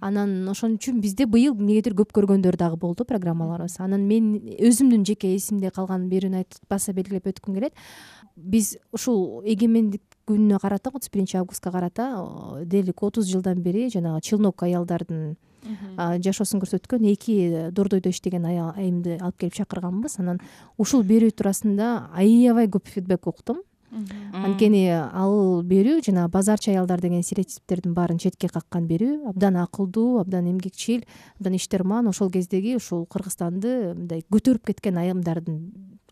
Анан 0.01 0.47
ошон 0.51 0.75
үчүн 0.77 1.01
бизде 1.01 1.25
быйыл 1.25 1.55
эмнегедир 1.55 1.95
көп 1.97 2.13
көргөндөр 2.13 2.57
дагы 2.59 2.77
болду 2.77 3.05
программаларыбыз. 3.09 3.79
Анан 3.81 4.05
мен 4.07 4.35
өзүмдүн 4.59 5.05
жеке 5.07 5.33
эсимде 5.35 5.71
калган 5.73 6.07
бирөөнү 6.11 6.43
айтып 6.43 6.69
баса 6.69 6.93
өткүм 7.27 7.55
келет. 7.55 7.73
Биз 8.35 8.77
ушул 8.91 9.43
эгемендик 9.45 10.01
күнүнө 10.27 10.59
карата 10.61 10.91
отуз 10.93 11.11
биринчи 11.11 11.37
августка 11.37 11.71
карата 11.71 12.09
дээрлик 12.65 13.03
отуз 13.03 13.29
жылдан 13.29 13.61
бери 13.61 13.89
жанагы 13.89 14.21
челнок 14.21 14.63
аялдардын 14.63 15.35
жашоосун 16.25 16.61
көрсөткөн 16.63 17.05
эки 17.11 17.69
дордойдо 17.71 18.09
иштеген 18.09 18.45
айымды 18.45 19.19
алып 19.21 19.37
келип 19.43 19.59
чакырганбыз. 19.59 20.17
Анан 20.19 20.39
ушул 20.77 21.03
берүү 21.03 21.35
туурасында 21.35 22.09
аябай 22.17 22.71
көп 22.71 22.89
фидбек 22.89 23.27
уктум 23.27 23.61
анткени 23.91 24.85
ал 24.89 25.63
берүү 25.67 25.99
жанагы 26.05 26.31
базарчы 26.31 26.71
аялдар 26.71 27.01
деген 27.03 27.23
стереотиптердин 27.23 27.93
баарын 27.93 28.21
четке 28.23 28.47
каккан 28.47 28.87
берүү 28.87 29.27
абдан 29.29 29.57
акылдуу 29.59 30.21
абдан 30.21 30.47
эмгекчил 30.47 31.03
абдан 31.39 31.57
иштерман 31.59 32.07
ошол 32.07 32.31
кездеги 32.31 32.77
ушул 32.79 33.05
кыргызстанды 33.05 33.93
мындай 33.93 34.23
көтөрүп 34.31 34.71
кеткен 34.71 34.97
айымдардын 35.03 35.59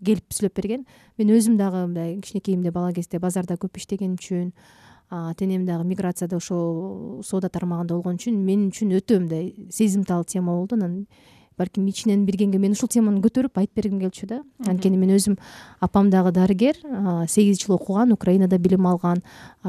келип 0.05 0.33
сүйлөп 0.33 0.55
берген. 0.55 0.85
Мен 1.17 1.33
өзүм 1.35 1.57
дагы 1.57 1.85
мындай 1.87 2.19
кичинекейимде 2.19 2.71
бала 2.71 2.93
кезде 2.93 3.19
базарда 3.19 3.57
көп 3.59 3.77
иштегеним 3.77 4.15
үчүн 4.19 4.53
ата 5.09 5.45
энем 5.45 5.65
дагы 5.65 5.87
миграцияда 5.89 6.37
ошол 6.37 7.23
соода 7.25 7.49
тармагында 7.49 7.95
болгон 7.95 8.19
үчүн 8.19 8.37
мен 8.45 8.69
үчүн 8.69 8.93
өтө 8.99 9.19
мындай 9.23 9.53
сезимтал 9.69 10.23
тема 10.23 10.53
болду. 10.53 10.75
Анан 10.75 11.07
балким 11.57 11.87
ичинен 11.91 12.21
биргенге 12.23 12.55
мен 12.57 12.71
ушул 12.71 12.87
теманы 12.87 13.19
көтөрүп 13.19 13.57
айтып 13.59 13.75
бергим 13.75 13.99
келчү 13.99 14.27
да. 14.29 14.37
Анткени 14.63 14.95
мен 14.95 15.11
өзүм 15.17 15.35
апам 15.83 16.07
дагы 16.09 16.31
дарыгер 16.31 16.77
сегиз 17.27 17.59
жыл 17.59 17.75
окуган 17.75 18.13
украинада 18.13 18.57
билим 18.57 18.87
алган. 18.87 19.19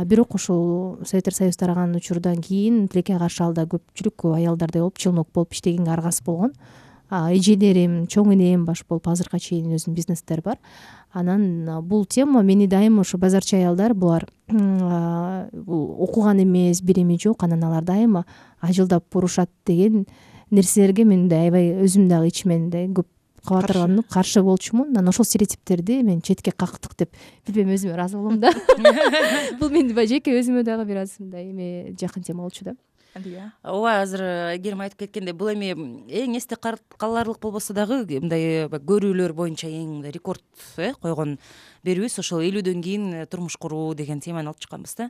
Бирок 0.04 0.36
ошол 0.36 1.00
советтер 1.04 1.34
союзу 1.34 1.58
тараган 1.58 1.96
учурдан 1.96 2.38
кийин 2.44 2.86
тилекке 2.86 3.18
каршы 3.18 3.42
ал 3.42 3.54
да 3.54 3.64
көпчүлүк 3.64 4.36
аялдардай 4.36 4.82
болуп 4.82 4.98
челнок 4.98 5.32
болуп 5.34 5.56
иштегенге 5.56 5.90
аргасыз 5.90 6.22
болгон 6.22 6.52
эжелерим 7.10 8.06
чоң 8.06 8.32
энем 8.34 8.64
баш 8.64 8.84
болуп 8.88 9.08
азыркыга 9.10 9.40
чейин 9.42 9.74
өзүнүн 9.74 9.96
бизнестери 9.96 10.42
бар. 10.44 10.58
Анан 11.12 11.66
бул 11.82 12.04
тема 12.06 12.42
мени 12.42 12.68
дайыма 12.70 13.02
ушу 13.02 13.18
базарчы 13.18 13.56
аялдар 13.56 13.94
булар 13.94 14.28
окуган 14.48 16.42
эмес 16.42 16.82
билими 16.82 17.18
жок 17.18 17.42
анан 17.42 17.64
алар 17.64 17.84
дайыма 17.84 18.24
ажылдап 18.60 19.16
урушат 19.16 19.50
деген 19.66 20.06
нерселерге 20.50 21.04
мен 21.04 21.24
мындай 21.24 21.48
аябай 21.48 21.72
өзүм 21.84 22.08
дагы 22.08 22.28
ичимен 22.30 22.68
мындай 22.68 22.86
көп 22.86 23.06
кабатырланып 23.46 24.06
каршы. 24.08 24.42
болчумун. 24.42 24.90
Анан 24.90 25.08
ошол 25.08 25.24
стереотиптерди 25.24 26.02
мен 26.02 26.20
четке 26.20 26.52
кактык 26.52 26.94
деп 26.96 27.16
билбейм 27.46 27.74
өзүмө 27.74 27.94
ыраазы 27.94 28.16
болом 28.16 28.40
да. 28.40 28.52
Бул 29.60 29.70
менин 29.70 29.96
жеке 30.06 30.38
өзүмө 30.38 30.62
дагы 30.62 30.84
бир 30.84 31.02
аз 31.02 31.18
мындай 31.18 31.50
эме 31.50 31.96
жакын 31.98 32.22
тема 32.22 32.42
болчу 32.42 32.64
да 32.64 32.76
ооба 33.14 34.00
азыр 34.00 34.22
айгерим 34.52 34.80
айтып 34.84 35.04
кеткендей 35.04 35.34
бул 35.34 35.50
эми 35.52 35.72
эң 36.06 36.36
эсте 36.38 36.56
каларлык 36.56 37.40
болбосо 37.42 37.74
дагы 37.74 38.04
мындай 38.06 38.68
көрүүлөр 38.70 39.32
боюнча 39.34 39.66
эң 39.66 39.96
мындай 39.96 40.12
рекорд 40.14 40.42
э 40.76 40.92
койгон 41.02 41.38
берүүбүз 41.86 42.18
ошол 42.22 42.44
элүүдөн 42.44 42.82
кийин 42.84 43.06
э, 43.14 43.26
турмуш 43.30 43.56
куруу 43.60 43.94
деген 43.94 44.20
теманы 44.20 44.50
алып 44.50 44.60
чыкканбыз 44.60 44.94
да. 44.98 45.08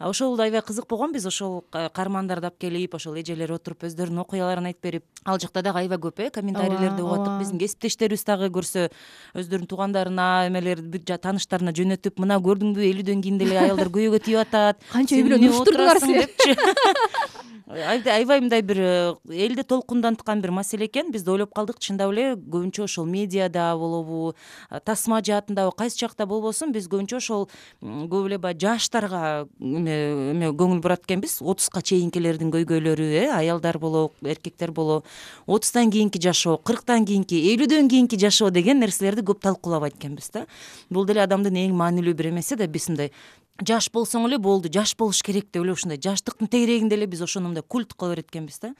Ошол 0.00 0.38
аябай 0.40 0.62
кызык 0.64 0.88
болгон 0.88 1.12
биз 1.12 1.26
ошол 1.28 1.60
каармандарды 1.70 2.48
алып 2.48 2.58
келип 2.58 2.94
ошол 2.96 3.18
эжелер 3.20 3.52
отуруп 3.52 3.84
өздөрүнүн 3.88 4.22
окуяларын 4.24 4.70
айтып 4.70 4.82
берип 4.82 5.04
ал 5.24 5.38
жакта 5.38 5.62
дагы 5.62 5.82
аябай 5.82 5.98
көп 5.98 6.22
э 6.24 6.30
комментарийлерди 6.30 7.02
угуп 7.02 7.20
аттык 7.20 7.38
биздин 7.42 7.60
кесиптештерибиз 7.60 8.24
дагы 8.24 8.48
көрсө 8.48 8.88
өздөрүнүн 9.34 9.68
туугандарына 9.68 10.28
эмелерди 10.48 11.04
тааныштарына 11.04 11.76
жөнөтүп 11.76 12.18
мына 12.18 12.40
көрдүңбү 12.40 12.88
элүүдөн 12.90 13.22
кийин 13.22 13.38
деле 13.38 13.60
аялдар 13.60 13.92
күйөөгө 13.92 14.24
тийип 14.24 14.40
атат 14.46 14.80
канча 14.90 15.20
үй 15.20 15.28
бүлөнү 15.28 15.52
уруштурдуңар 15.52 16.00
депчи 16.00 16.56
аябай 17.70 18.40
мындай 18.40 18.62
бир 18.62 18.78
э, 18.80 19.14
элди 19.30 19.62
толкунданткан 19.62 20.40
бир 20.42 20.50
маселе 20.50 20.86
экен. 20.86 21.12
Биз 21.12 21.22
да 21.22 21.32
ойлоп 21.32 21.54
калдык 21.54 21.78
чындап 21.78 22.10
эле 22.10 22.34
көбүнчө 22.34 22.84
ошол 22.84 23.06
медиада 23.06 23.76
болобу 23.78 24.34
тасма 24.84 25.20
жаатындабы 25.22 25.72
кайсы 25.76 25.98
жакта 26.00 26.26
болбосун 26.26 26.72
биз 26.72 26.88
көбүнчө 26.90 27.20
ошол 27.20 27.48
көп 27.80 28.26
эле 28.26 28.38
баягы 28.38 28.66
жаштарга 28.66 29.46
эме 29.60 30.50
көңүл 30.50 30.82
бурат 30.82 31.06
экенбиз 31.06 31.38
отузга 31.40 31.82
чейинкилердин 31.82 32.50
көйгөйлөрү 32.50 33.06
э 33.22 33.24
аялдар 33.30 33.78
болобу 33.78 34.14
эркектер 34.24 34.72
болобу 34.72 35.06
отуздан 35.46 35.90
кийинки 35.90 36.18
жашоо 36.20 36.58
кырктан 36.58 37.06
кийинки 37.06 37.38
элүүдөн 37.54 37.88
кийинки 37.88 38.18
жашоо 38.18 38.50
деген 38.50 38.80
нерселерди 38.80 39.22
көп 39.22 39.40
талкуулабайт 39.40 39.94
экенбиз 39.94 40.30
да. 40.34 40.46
Бул 40.90 41.06
деле 41.06 41.22
адамдын 41.22 41.54
эң 41.54 41.76
маанилүү 41.78 42.14
бир 42.14 42.30
эмеси 42.30 42.56
да 42.56 42.66
биз 42.66 42.88
мындай 42.88 43.12
жаш 43.66 43.90
болсоң 43.92 44.26
эле 44.28 44.38
болду 44.38 44.70
жаш 44.72 44.96
болуш 44.96 45.22
керек 45.22 45.50
деп 45.52 45.62
эле 45.64 45.72
ушундай. 45.72 46.00
Жаштыктын 46.00 46.48
тегерегинде 46.48 46.96
эле 46.96 47.06
биз 47.06 47.22
ошону 47.22 47.50
мындай 47.50 47.64
культ 47.66 47.94
кыла 47.94 48.14
берет 48.14 48.30
экенбиз 48.30 48.60
да. 48.60 48.74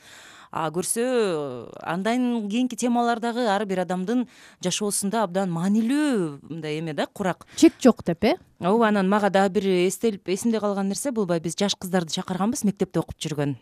А 0.51 0.67
көрсө 0.75 1.71
андан 1.87 2.49
кийинки 2.51 2.75
темалар 2.75 3.21
дагы 3.23 3.45
ар 3.47 3.63
бир 3.71 3.85
адамдын 3.85 4.25
жашоосунда 4.65 5.23
абдан 5.23 5.53
маанилүү 5.55 6.41
мындай 6.43 6.81
эме 6.81 6.95
да 6.95 7.07
курак. 7.07 7.47
Чек 7.55 7.79
жок 7.79 8.03
деп 8.05 8.25
э? 8.25 8.35
Ооба 8.59 8.89
анан 8.89 9.09
мага 9.09 9.31
дагы 9.31 9.61
бир 9.61 9.69
эстелип 9.87 10.29
эсимде 10.29 10.59
калган 10.59 10.89
нерсе 10.89 11.13
бул 11.13 11.27
баягы 11.27 11.45
биз 11.45 11.55
жаш 11.55 11.77
кыздарды 11.79 12.11
чакырганбыз 12.17 12.65
мектепте 12.65 12.99
окуп 12.99 13.15
жүргөн. 13.23 13.55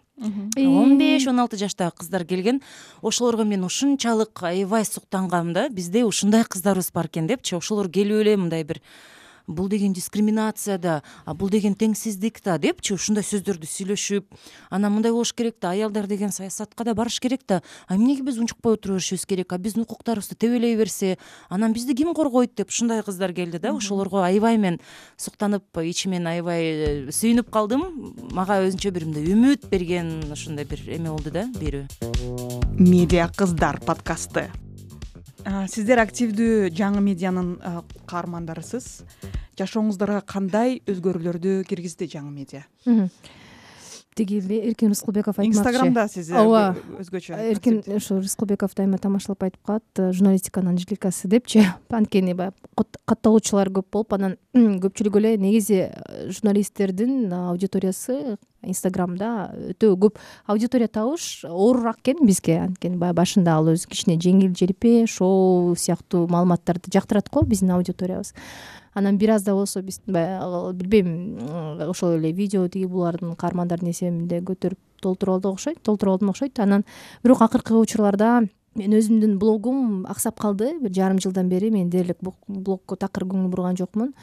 Он 0.57 0.97
беш 0.99 1.27
он 1.29 1.41
алты 1.41 1.59
жаштагы 1.61 1.99
кыздар 1.99 2.25
келген. 2.25 2.63
Ошолорго 3.03 3.45
мен 3.45 3.65
ушунчалык 3.65 4.43
аябай 4.43 4.87
суктангам 4.87 5.53
да. 5.53 5.69
Бизде 5.69 6.07
ушундай 6.07 6.45
кыздарыбыз 6.45 6.91
бар 6.95 7.07
экен 7.07 7.27
депчи. 7.27 7.55
Ошолор 7.55 7.91
келип 7.91 8.23
эле 8.25 8.37
мындай 8.37 8.65
бир 8.65 8.81
бул 9.49 9.69
деген 9.69 9.93
дискриминация 9.93 10.79
да 10.79 11.03
бул 11.35 11.49
деген 11.51 11.75
теңсиздик 11.75 12.41
да 12.45 12.59
депчи 12.59 12.95
ушундай 12.95 13.25
сөздөрдү 13.25 13.67
сүйлөшүп 13.67 14.25
анан 14.71 14.93
мындай 14.93 15.13
болуш 15.13 15.33
керек 15.33 15.57
да 15.61 15.73
аялдар 15.73 16.07
деген 16.07 16.31
саясатка 16.33 16.85
да 16.85 16.95
барыш 16.95 17.19
керек 17.21 17.43
да 17.49 17.63
а 17.89 17.97
эмнеге 17.97 18.23
биз 18.23 18.39
унчукпай 18.39 18.75
отура 18.75 18.95
беришибиз 18.95 19.27
керек 19.27 19.53
а 19.53 19.59
биздин 19.59 19.83
укуктарыбызды 19.83 20.37
тебелей 20.37 20.77
берсе 20.77 21.19
анан 21.49 21.73
бизди 21.73 21.95
ким 21.95 22.15
коргойт? 22.15 22.55
деп 22.55 22.69
ушундай 22.69 23.03
кыздар 23.03 23.33
келди 23.33 23.59
да 23.59 23.73
ошолорго 23.73 24.23
аябай 24.23 24.59
мен 24.59 24.79
суктанып 25.17 25.65
ичимен 25.83 26.27
аябай 26.27 26.63
э, 26.63 27.11
сүйүнүп 27.11 27.51
калдым. 27.51 27.83
Мага 28.33 28.61
өзүнчө 28.67 28.91
бир 28.91 29.07
мындай 29.09 29.25
үмүт 29.33 29.69
берген 29.71 30.33
ушундай 30.33 30.65
бир 30.65 30.83
эме 30.89 31.11
болду 31.11 31.31
да 31.31 31.47
берүү 31.59 31.87
медиа 32.79 33.29
кыздар 33.35 33.81
подкасты 33.81 34.49
сиздер 35.71 36.03
активдүү 36.03 36.71
жаңы 36.75 37.03
медианын 37.05 37.57
каармандарысыз. 38.11 39.03
Жашооңуздарга 39.59 40.23
кандай 40.27 40.79
өзгөрүүлөрдү 40.87 41.63
киргизди 41.69 42.07
жаңы 42.11 42.31
медиа 42.31 42.63
тиги 44.15 44.39
эле 44.39 44.59
эркин 44.69 44.91
рыскылбеков 44.91 45.39
айтмакчы. 45.39 45.59
Инстаграмда 45.59 46.07
сиз 46.09 46.31
ооба 46.31 46.77
өзгөчө 46.99 47.39
эркин 47.53 47.81
ушу 47.97 48.19
рыскылбеков 48.21 48.75
дайыма 48.75 48.99
тамашалап 48.99 49.47
айтып 49.47 49.63
калат 49.67 49.85
э, 49.99 50.13
журналистиканын 50.13 50.75
анжеликасы 50.75 51.29
депчи. 51.29 51.65
Анткени 51.91 52.35
баягы 52.35 52.57
катталуучулар 53.07 53.71
көп 53.79 53.91
болуп 53.93 54.17
анан 54.19 54.37
көпчүлүгү 54.55 55.23
эле 55.23 55.35
негизи 55.39 55.81
э, 55.87 56.29
журналисттердин 56.31 57.33
аудиториясы 57.33 58.39
инстаграмда 58.63 59.53
өтө 59.73 59.93
көп. 60.03 60.19
Аудитория 60.47 60.89
табыш 60.91 61.45
оорураак 61.47 62.03
экен 62.03 62.27
бизге. 62.27 62.59
Анткени 62.67 62.99
баягы 62.99 63.21
башында 63.21 63.55
ал 63.59 63.71
өзү 63.71 63.93
кичине 63.93 64.19
жеңил 64.19 64.55
желпи 64.59 65.05
шоу 65.07 65.77
сыяктуу 65.79 66.27
маалыматтарды 66.29 66.91
жактырат 66.93 67.31
го 67.31 67.45
биздин 67.47 67.77
аудиториябыз 67.77 68.35
анан 68.99 69.19
бир 69.19 69.31
аз 69.37 69.43
да 69.47 69.55
болсо 69.55 69.83
биз 69.83 70.01
баягы 70.07 70.75
билбейм 70.75 71.39
ошол 71.89 72.19
эле 72.19 72.33
видео 72.33 72.69
тиги 72.69 72.87
булардын 72.87 73.37
каармандардын 73.37 73.91
эсебинде 73.91 74.41
көтөрүп 74.43 74.79
толтуруп 75.03 75.47
алдым 76.09 76.31
окшойт. 76.31 76.59
Анан 76.59 76.85
бирок 77.23 77.43
акыркы 77.43 77.75
учурларда 77.79 78.49
мен 78.75 78.99
өзүмдүн 78.99 79.39
блогум 79.39 80.07
аксап 80.07 80.41
калды. 80.41 80.75
Бир 80.81 80.93
жарым 80.93 81.19
жылдан 81.23 81.49
бери 81.49 81.71
мен 81.71 81.91
дээрлик 81.91 82.19
блогко 82.47 82.97
такыр 82.97 83.29
көңүл 83.29 83.49
бурган 83.49 83.77
жокмун. 83.77 84.15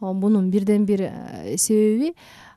Мунун 0.00 0.50
бирден 0.50 0.86
бир 0.86 1.08
э, 1.08 1.56
себеби 1.56 2.14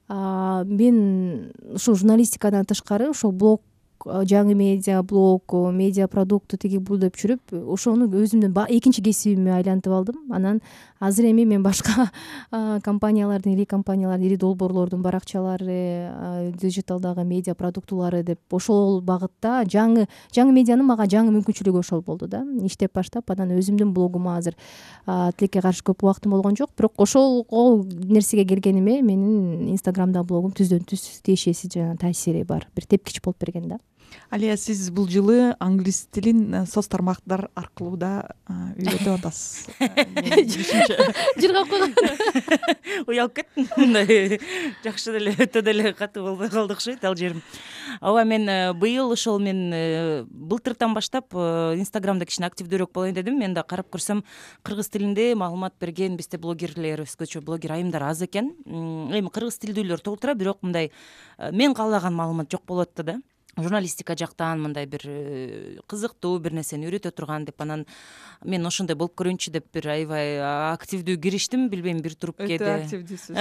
мен 0.09 1.51
ушул 1.73 1.95
журналистикадан 1.95 2.65
тышкары 2.65 3.09
ошол 3.09 3.31
блог 3.31 3.61
жаңы 4.05 4.53
медиа 4.55 5.01
блог 5.03 5.53
медиа 5.73 6.07
продукты 6.07 6.57
тиги 6.61 6.77
бул 6.77 6.99
деп 7.01 7.17
жүрүп 7.17 7.53
ошону 7.73 8.05
өзүмдүн 8.05 8.53
экинчи 8.69 9.01
кесибиме 9.01 9.53
айлантып 9.57 9.93
алдым. 9.93 10.19
Анан 10.31 10.61
азыр 10.99 11.31
эми 11.31 11.45
мен 11.45 11.63
башка 11.63 12.11
компаниялардын 12.85 13.55
ири 13.55 13.65
компаниялардын 13.65 14.27
ири 14.27 14.37
долбоорлордун 14.37 15.01
баракчалары 15.01 16.53
диджиталдагы 16.61 17.23
медиа 17.25 17.55
продуктулары 17.55 18.23
деп 18.23 18.39
ошол 18.53 19.01
багытта 19.01 19.63
жаңы 19.65 20.05
жаңы 20.35 20.53
медианын 20.53 20.85
мага 20.85 21.09
жаңы 21.09 21.33
мүмкүнчүлүгү 21.39 21.81
ошол 21.81 22.03
болду 22.05 22.27
да. 22.27 22.43
Иштеп 22.63 22.93
баштап 22.93 23.31
анан 23.31 23.57
өзүмдүн 23.57 23.93
блогума 23.93 24.37
азыр 24.37 24.53
тилекке 25.05 25.61
каршы 25.61 25.83
көп 25.83 26.05
убактым 26.05 26.31
болгон 26.37 26.55
жок. 26.55 26.69
Бирок 26.77 26.93
ошол 26.97 27.43
нерсеге 28.05 28.45
келгениме 28.45 29.01
менин 29.01 29.67
инстаграмдагы 29.73 30.27
блогум 30.29 30.53
түздөн 30.53 30.85
түз 30.85 31.23
тиешеси 31.25 31.71
жана 31.73 31.97
таасири 31.97 32.43
бар. 32.43 32.67
Бир 32.75 32.85
тепкич 32.85 33.21
болуп 33.21 33.39
берген 33.41 33.69
да 33.69 33.79
алия 34.29 34.57
сиз 34.57 34.89
бул 34.91 35.07
жылы 35.07 35.55
англис 35.59 36.05
тилин 36.11 36.53
э, 36.53 36.65
соц 36.67 36.87
тармактар 36.91 37.47
аркылуу 37.55 37.97
да 37.97 38.11
үйрөтүп 38.49 39.13
атасыз. 39.19 39.69
Жыргап 41.39 41.69
койгон 41.71 41.93
уялып 43.07 43.35
кеттим. 43.39 43.67
Мындай 43.77 44.39
жакшы 44.83 45.15
деле 45.15 45.35
өтө 45.35 45.61
деле 45.65 45.93
катуу 45.93 46.25
болбой 46.29 46.49
калды 46.49 46.75
окшойт 46.75 47.05
ал 47.05 47.15
жерим. 47.15 47.41
Ооба 48.01 48.23
мен 48.25 48.49
э, 48.49 48.73
быйыл 48.73 49.11
ошол 49.13 49.39
мен 49.39 49.69
э, 49.73 50.23
былтыртан 50.29 50.93
баштап 50.93 51.33
инстаграмда 51.33 52.25
кичине 52.25 52.49
активдүүрөөк 52.49 52.91
болоюн 52.93 53.15
дедим. 53.15 53.39
Мен 53.39 53.53
да 53.53 53.63
карап 53.63 53.91
көрсөм 53.93 54.23
кыргыз 54.63 54.89
тилинде 54.89 55.33
маалымат 55.35 55.77
берген 55.79 56.17
бизде 56.17 56.37
блогерлер 56.41 57.05
өзгөчө 57.05 57.43
блогер 57.45 57.77
айымдар 57.77 58.09
аз 58.09 58.25
экен. 58.25 58.51
Эми 58.65 59.29
кыргыз 59.29 59.61
тилдүүлөр 59.61 60.03
толтура 60.03 60.35
бирок 60.35 60.63
мындай 60.63 60.91
мен 61.51 61.73
каалаган 61.73 62.15
маалымат 62.15 62.51
жок 62.51 62.65
болуп 62.67 62.89
атты 62.89 63.03
да 63.03 63.17
журналистика 63.57 64.15
жактан 64.17 64.61
мындай 64.61 64.85
бир 64.85 65.01
э, 65.05 65.77
кызыктуу 65.87 66.39
бир 66.43 66.53
нерсени 66.57 66.89
үйрөтө 66.89 67.11
турган 67.15 67.45
деп 67.47 67.61
анан 67.63 67.85
мен 68.43 68.65
ошондой 68.67 68.97
болуп 68.99 69.15
көрөйүнчү 69.19 69.53
деп 69.55 69.69
бир 69.73 69.87
аябай 69.95 70.39
активдүү 70.73 71.15
кириштим 71.23 71.69
билбейм 71.71 72.01
бир 72.03 72.17
туруп 72.19 72.43
кээде 72.43 72.59
өтө 72.59 72.75
активдүүсүз 72.83 73.31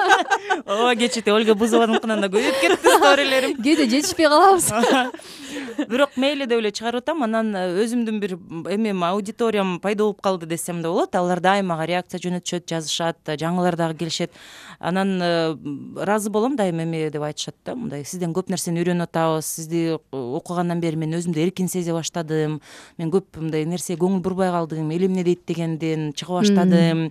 ооба 0.70 0.94
кечээ 1.00 1.34
ольга 1.34 1.54
бузованыкынан 1.58 2.22
да 2.22 2.30
көбөйүп 2.30 2.60
кетти 2.62 2.94
сторилерим. 2.96 3.56
Кээде 3.62 3.88
жетишпей 3.90 4.28
калабыз 4.30 4.70
бирок 5.88 6.16
мейли 6.16 6.46
деп 6.46 6.60
эле 6.60 6.70
чыгарып 6.72 7.02
атам. 7.02 7.22
Анан 7.22 7.54
э, 7.54 7.62
өзүмдүн 7.84 8.20
бир 8.20 8.34
эмем 8.72 9.04
аудиториям 9.04 9.78
пайда 9.80 10.04
болуп 10.04 10.20
калды 10.22 10.46
десем 10.46 10.82
да 10.82 10.90
болот. 10.90 11.14
Алар 11.14 11.40
дайыма 11.40 11.74
мага 11.74 11.86
реакция 11.86 12.20
жөнөтүшөт 12.20 12.66
жазышат 12.70 13.32
жаңылар 13.40 13.76
дагы 13.76 13.98
келишет. 13.98 14.32
Анан 14.78 15.20
э, 15.22 15.56
ыраазы 16.02 16.30
болом 16.30 16.56
дайыма 16.56 16.82
эме 16.82 17.10
деп 17.10 17.22
айтышат 17.22 17.56
да. 17.64 17.74
Мындай 17.74 18.04
сизден 18.04 18.34
көп 18.34 18.50
нерсени 18.50 18.82
үйрөнүп 18.82 19.08
атабыз. 19.08 19.46
Сизди 19.46 19.98
окугандан 20.10 20.80
бери 20.80 20.96
мен 20.96 21.14
өзүмдү 21.18 21.44
эркин 21.46 21.68
сезе 21.68 21.92
баштадым. 21.92 22.60
Мен 22.98 23.10
көп 23.12 23.40
мындай 23.40 23.64
нерсеге 23.64 24.00
көңүл 24.00 24.20
бурбай 24.24 24.50
калдым. 24.50 24.90
Эле 24.90 25.06
эмне 25.06 25.24
дейт 25.24 25.46
дегенден 25.46 26.12
чыга 26.12 26.40
баштадым. 26.40 27.10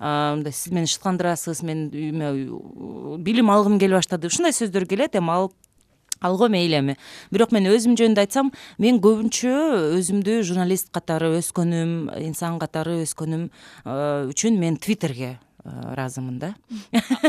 Мындай 0.00 0.52
сиз 0.52 0.72
мени 0.72 0.90
шыткандырасыз. 0.90 1.62
Мен 1.62 1.88
билим 1.90 3.50
алгым 3.50 3.78
келе 3.78 3.96
баштады 3.96 4.28
ушундай 4.28 4.52
сөздөр 4.52 4.86
келет. 4.86 5.16
Эми 5.16 5.32
ал 5.32 5.52
алго 6.26 6.50
мейли 6.52 6.80
эми. 6.82 6.98
Бирок 7.30 7.54
мен 7.54 7.70
өзүм 7.70 7.96
жөнүндө 7.98 8.26
айтсам 8.26 8.52
мен 8.82 9.00
көбүнчө 9.04 9.56
өзүмдү 10.00 10.42
журналист 10.46 10.92
катары 10.94 11.36
өскөнүм 11.40 11.96
инсан 12.26 12.60
катары 12.62 13.00
өскөнүм 13.06 13.50
үчүн 14.34 14.60
мен 14.60 14.80
твиттерге 14.82 15.36
ыраазымын 15.66 16.38
да. 16.38 16.52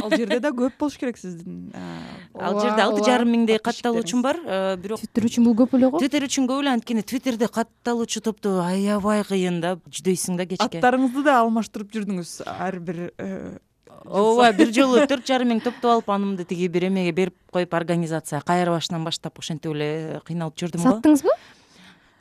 Ал 0.01 0.11
жерде 0.13 0.39
да 0.43 0.51
көп 0.55 0.77
болуш 0.79 0.97
керек 1.01 1.17
сиздин 1.17 1.71
ал 1.73 2.59
жерде 2.61 2.83
алты 2.83 3.03
жарым 3.05 3.31
миңдей 3.33 3.59
катталуучум 3.63 4.21
бар 4.25 4.39
бирок 4.81 5.01
твиттер 5.01 5.27
үчүн 5.29 5.47
бул 5.47 5.55
көп 5.57 5.77
эле 5.77 5.89
го? 5.89 6.01
Твиттер 6.01 6.27
үчүн 6.27 6.49
көп 6.49 6.61
эле 6.61 6.73
анткени 6.75 7.05
твиттерде 7.07 7.49
катталуучу 7.49 8.21
топту 8.27 8.57
аябай 8.61 9.23
кыйын 9.27 9.61
да 9.63 9.75
жүдөйсүң 9.89 10.41
да 10.41 10.47
кечке 10.49 10.69
аттарыңызды 10.69 11.25
да 11.25 11.39
алмаштырып 11.41 11.93
жүрдүңүз 11.95 12.35
ар 12.45 12.79
бир 12.83 13.07
э, 13.17 13.57
ооба 14.05 14.51
бир 14.53 14.71
жолу 14.75 15.03
төрт 15.09 15.25
жарым 15.27 15.53
миң 15.53 15.61
топтоп 15.65 15.91
алып 15.97 16.09
анымды 16.13 16.45
тиги 16.47 16.67
бир 16.71 16.87
эмеге 16.89 17.11
берип 17.11 17.35
коюп 17.51 17.73
организацияга 17.73 18.45
кайра 18.45 18.71
башынан 18.75 19.03
баштап 19.07 19.39
ошентип 19.39 19.73
эле 19.73 20.21
кыйналып 20.27 20.57
жүрдүм 20.59 20.83
го. 20.83 20.89
Саттыңызбы 20.89 21.35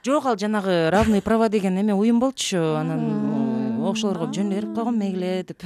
жок 0.07 0.27
ал 0.27 0.39
жанагы 0.39 0.91
равные 0.91 1.23
права 1.23 1.49
деген 1.49 1.79
эме 1.79 1.95
уюм 1.95 2.21
болчу. 2.21 2.77
Анан 2.79 3.83
ошолорго 3.87 4.31
жөн 4.33 4.53
эле 4.53 4.61
берип 4.63 4.75
койгом 4.75 4.99
мейли 4.99 5.45
деп. 5.47 5.63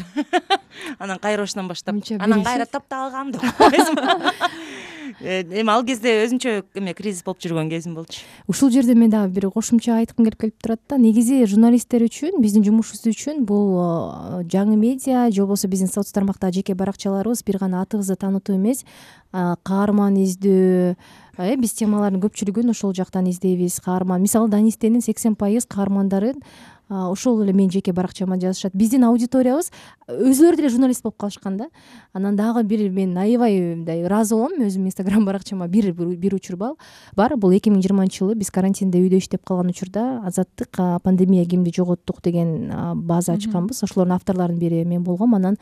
Анан 0.98 1.18
кайра 1.18 1.42
башынан 1.42 1.68
баштап 1.68 1.96
анан 2.18 2.44
кайра 2.44 2.66
топтоп 2.66 2.98
алгам 2.98 3.32
деп 3.32 3.44
койбойсуңбу 3.58 4.00
э, 4.00 4.32
эми 5.20 5.70
ал 5.72 5.84
кезде 5.84 6.12
өзүнчө 6.24 6.52
эме 6.78 6.94
кризис 6.94 7.24
болуп 7.26 7.42
жүргөн 7.42 7.70
кезим 7.70 7.94
болчу. 7.98 8.22
Ушул 8.46 8.70
жерде 8.70 8.94
мен 8.94 9.10
дагы 9.10 9.34
бир 9.34 9.50
кошумча 9.50 9.96
айткым 9.98 10.24
келип 10.24 10.40
келип 10.40 10.56
турат 10.62 10.80
да. 10.88 10.98
Негизи 10.98 11.44
журналисттер 11.50 12.04
үчүн 12.06 12.40
биздин 12.42 12.64
жумушубуз 12.66 13.06
үчүн 13.12 13.44
бул 13.44 13.76
э, 13.78 14.44
жаңы 14.50 14.76
медиа 14.80 15.28
же 15.30 15.42
болбосо 15.42 15.68
биздин 15.68 15.90
соц 15.92 16.12
тармактагы 16.12 16.60
жеке 16.60 16.74
баракчаларыбыз 16.74 17.44
бир 17.44 17.58
гана 17.58 17.82
атыбызды 17.82 18.16
таанытуу 18.16 18.56
эмес. 18.56 18.84
Каарман 19.30 20.16
издөө 20.18 20.96
э 21.38 21.56
биз 21.56 21.72
темалардын 21.78 22.20
көпчүлүгүн 22.20 22.72
ошол 22.74 22.92
жактан 22.94 23.28
издейбиз. 23.30 23.80
Каарман 23.80 24.22
мисалы 24.22 24.50
данистенин 24.50 25.00
сексен 25.00 25.36
пайыз 25.36 25.66
каармандарын 25.66 26.42
ошол 26.90 27.42
эле 27.42 27.52
менин 27.52 27.70
жеке 27.70 27.92
баракчама 27.92 28.36
жазышат. 28.40 28.74
Биздин 28.74 29.04
аудиториябыз 29.06 29.70
өзүлөрү 30.10 30.56
деле 30.56 30.68
журналист 30.68 31.02
болуп 31.02 31.16
калышкан 31.22 31.56
да. 31.56 31.68
Анан 32.12 32.36
дагы 32.36 32.64
бир 32.64 32.90
мен 32.90 33.16
аябай 33.16 33.60
мындай 33.76 34.02
ыраазы 34.04 34.34
болом 34.34 34.58
өзүмдүн 34.58 34.90
инстаграм 34.90 35.24
баракчама 35.28 35.68
бир 35.68 35.92
бир 35.92 36.34
учур 36.34 36.56
бар 36.56 37.36
бул 37.36 37.54
эки 37.54 37.70
миң 37.70 37.82
жыйырманчы 37.84 38.24
жылы 38.24 38.34
биз 38.34 38.50
карантинде 38.50 38.98
үйдө 38.98 39.20
иштеп 39.20 39.44
калган 39.46 39.70
учурда 39.70 40.22
азаттык 40.26 40.80
пандемия 41.04 41.46
кимди 41.46 41.72
жоготтук 41.76 42.22
деген 42.22 42.72
база 43.06 43.34
ачканбыз. 43.34 43.82
Ошолордун 43.84 44.16
авторлорунун 44.16 44.58
бири 44.58 44.84
мен 44.84 45.04
болгом. 45.04 45.34
Анан 45.34 45.56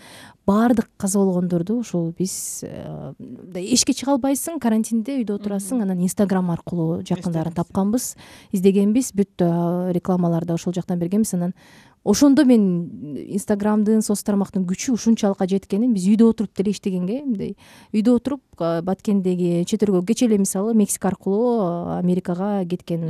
баардык 0.47 0.89
каза 0.97 1.19
болгондорду 1.19 1.79
ушул 1.79 2.15
биз 2.19 2.65
э, 2.65 3.13
мындай 3.19 3.67
эшикке 3.75 3.93
чыга 3.93 4.15
албайсың 4.17 4.59
карантинде 4.61 5.19
үйдө 5.21 5.37
отурасың. 5.37 5.83
Анан 5.85 6.01
инстаграм 6.01 6.51
аркылуу 6.51 7.03
жакындарын 7.05 7.53
тапканбыз. 7.53 8.15
Издегенбиз 8.53 9.13
бүт 9.13 9.45
рекламаларды 9.93 10.55
ошол 10.55 10.73
жактан 10.73 10.99
берген 10.99 11.18
анан 11.35 11.55
ошондо 12.05 12.45
мен 12.45 12.65
инстаграмдын 13.35 14.03
соц 14.03 14.23
тармактын 14.23 14.67
күчү 14.69 14.95
ушунчалыкка 14.95 15.49
жеткенин 15.51 15.95
биз 15.95 16.07
үйдө 16.09 16.31
отуруп 16.33 16.55
деле 16.57 16.73
иштегенге 16.73 17.23
мындай 17.25 17.57
үйдө 17.93 18.17
отуруп 18.19 18.43
баткендеги 18.59 19.65
чет 19.67 19.83
элге 19.83 20.05
кечээ 20.07 20.29
эле 20.29 20.39
мисалы 20.39 20.75
мексика 20.75 21.09
аркылуу 21.09 21.99
америкага 21.99 22.65
кеткен 22.69 23.07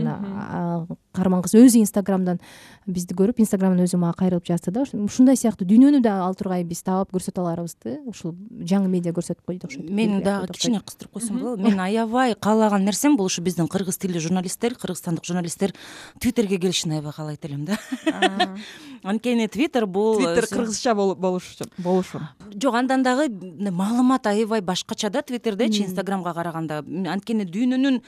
каарман 1.13 1.43
кыз 1.43 1.55
өзү 1.59 1.83
инстаграмдан 1.83 2.41
бизди 2.87 3.17
көрүп 3.17 3.41
инстаграмдан 3.43 3.87
өзү 3.87 3.99
мага 4.01 4.17
кайрылып 4.23 4.47
жазды 4.49 4.73
да. 4.73 4.85
Ушундай 4.93 5.37
сыяктуу 5.37 5.67
дүйнөнү 5.69 6.01
да 6.05 6.19
ал 6.27 6.37
тургай 6.39 6.65
биз 6.69 6.83
таап 6.87 7.13
көрсөтө 7.15 7.43
аларыбызды 7.43 7.99
ушул 8.09 8.35
жаңы 8.61 8.91
медиа 8.93 9.13
көрсөтүп 9.17 9.45
койду 9.49 9.69
окшойт 9.69 9.91
мени 9.91 10.23
дагы 10.25 10.53
кичине 10.55 10.81
кыстырып 10.81 11.19
койсом 11.19 11.41
болобу 11.41 11.63
мен 11.65 11.81
аябай 11.81 12.35
каалаган 12.35 12.85
нерсем 12.85 13.17
бул 13.17 13.29
ушу 13.29 13.43
биздин 13.43 13.69
кыргыз 13.69 13.99
тилдүү 13.99 14.23
журналисттер 14.29 14.77
кыргызстандык 14.79 15.27
журналисттер 15.27 15.75
твиттерге 16.21 16.59
келишин 16.59 16.97
аябай 16.97 17.13
каалайт 17.13 17.45
элем 17.45 17.65
да 17.65 17.79
анткени 19.03 19.49
твиттер 19.49 19.87
бул 19.87 20.17
твиттер 20.21 20.47
кыргызча 20.47 20.95
болушу 20.95 21.67
жок 22.63 22.75
андан 22.75 23.03
дагы 23.03 23.29
маалымат 23.29 24.27
аябай 24.27 24.61
башкача 24.61 25.11
да 25.11 25.23
твиттердечи 25.23 25.83
инстаграмга 25.83 26.35
караганда. 26.35 26.85
Анткени 26.85 27.45
дүйнөнүн 27.45 28.01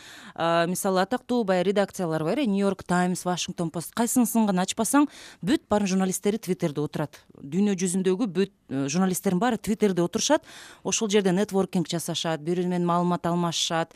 мисалы 0.70 1.02
атактуу 1.02 1.42
баягы 1.44 1.70
редакциялар 1.70 2.24
бар 2.24 2.38
э 2.38 2.46
нью 2.46 2.66
йорк 2.66 2.84
таймс 2.84 3.24
вашингтон 3.24 3.70
пост 3.70 3.94
кайсынысын 3.94 4.46
гана 4.46 4.62
ачпасаң 4.62 5.08
бүт 5.42 5.66
баарын 5.68 5.86
журналисттери 5.86 6.38
твиттерде 6.38 6.80
отурат. 6.80 7.24
Дүйнө 7.42 7.74
жүзүндөгү 7.74 8.26
бүт 8.26 8.52
э, 8.68 8.86
журналисттердин 8.88 9.40
баары 9.40 9.58
твиттерде 9.58 10.02
отурушат. 10.02 10.44
Ошол 10.84 11.10
жерде 11.10 11.32
нетворкинг 11.32 11.88
жасашат 11.88 12.40
бири 12.40 12.60
бири 12.60 12.68
менен 12.68 12.86
маалымат 12.86 13.26
алмашышат 13.26 13.94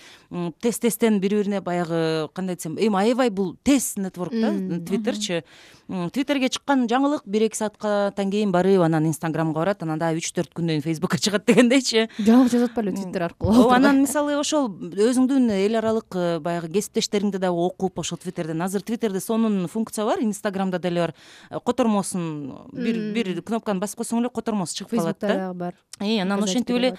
тез 0.61 0.79
тезден 0.79 1.21
бири 1.21 1.37
бирине 1.37 1.61
баягы 1.61 2.29
кандай 2.35 2.57
десем 2.57 2.77
эми 2.79 2.97
аябай 2.99 3.31
бул 3.31 3.57
тез 3.63 3.97
нетворк 3.97 4.33
да 4.33 4.53
твиттерчи 4.87 5.45
твиттерге 5.89 6.49
чыккан 6.65 6.87
жаңылык 6.89 7.25
бир 7.29 7.45
эки 7.45 7.59
сааттан 7.59 8.31
кийин 8.31 8.53
барып 8.53 8.81
анан 8.83 9.05
инстаграмга 9.07 9.59
барат 9.59 9.83
анан 9.83 9.99
дагы 9.99 10.19
үч 10.19 10.33
төрт 10.33 10.49
күндөн 10.57 10.81
кийин 10.81 10.83
фейсбукка 10.83 11.19
чыгат 11.19 11.45
дегендейчи. 11.47 12.09
Жаңылык 12.25 12.53
жазып 12.53 12.71
атпайлыбы 12.71 12.97
твиттер 12.97 13.27
аркылуу 13.29 13.65
ооба 13.67 13.77
анан 13.77 14.01
мисалы 14.01 14.39
ошол 14.39 14.71
өзүңдүн 14.73 15.51
эл 15.53 15.77
аралык 15.77 16.17
э, 16.17 16.39
баягы 16.41 16.73
кесиптештериңди 16.73 17.39
дагы 17.39 17.61
окуп 17.61 18.01
ошол 18.01 18.19
твиттерден 18.19 18.63
азыр 18.65 18.81
твиттерде 18.81 19.21
сонун 19.21 19.69
функция 19.69 20.07
бар 20.07 20.25
инстаграмда 20.25 20.79
деле 20.79 21.01
бар. 21.01 21.15
Э, 21.51 21.61
котормосун 21.61 22.71
бир 22.73 23.13
бир 23.13 23.43
кнопканы 23.43 23.81
басып 23.85 24.01
койсоң 24.01 24.25
эле 24.25 24.33
котормосу 24.33 24.81
чыгып 24.81 24.97
калат 24.97 25.21
да. 25.21 25.29
Дагы 25.29 25.55
бар. 25.55 25.75
Анан 26.01 26.43
ошентип 26.43 26.77
эле 26.77 26.97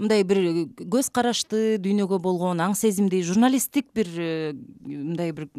мындай 0.00 0.24
бир 0.24 0.40
көз 0.80 1.10
карашты 1.12 1.76
дүйнөгө 1.82 2.18
болгон 2.24 2.62
аң 2.64 2.74
сезимди 2.78 3.20
журналисттик 3.26 3.90
бир 3.94 4.08
э, 4.16 4.52
мындай 4.86 5.34
бир 5.36 5.50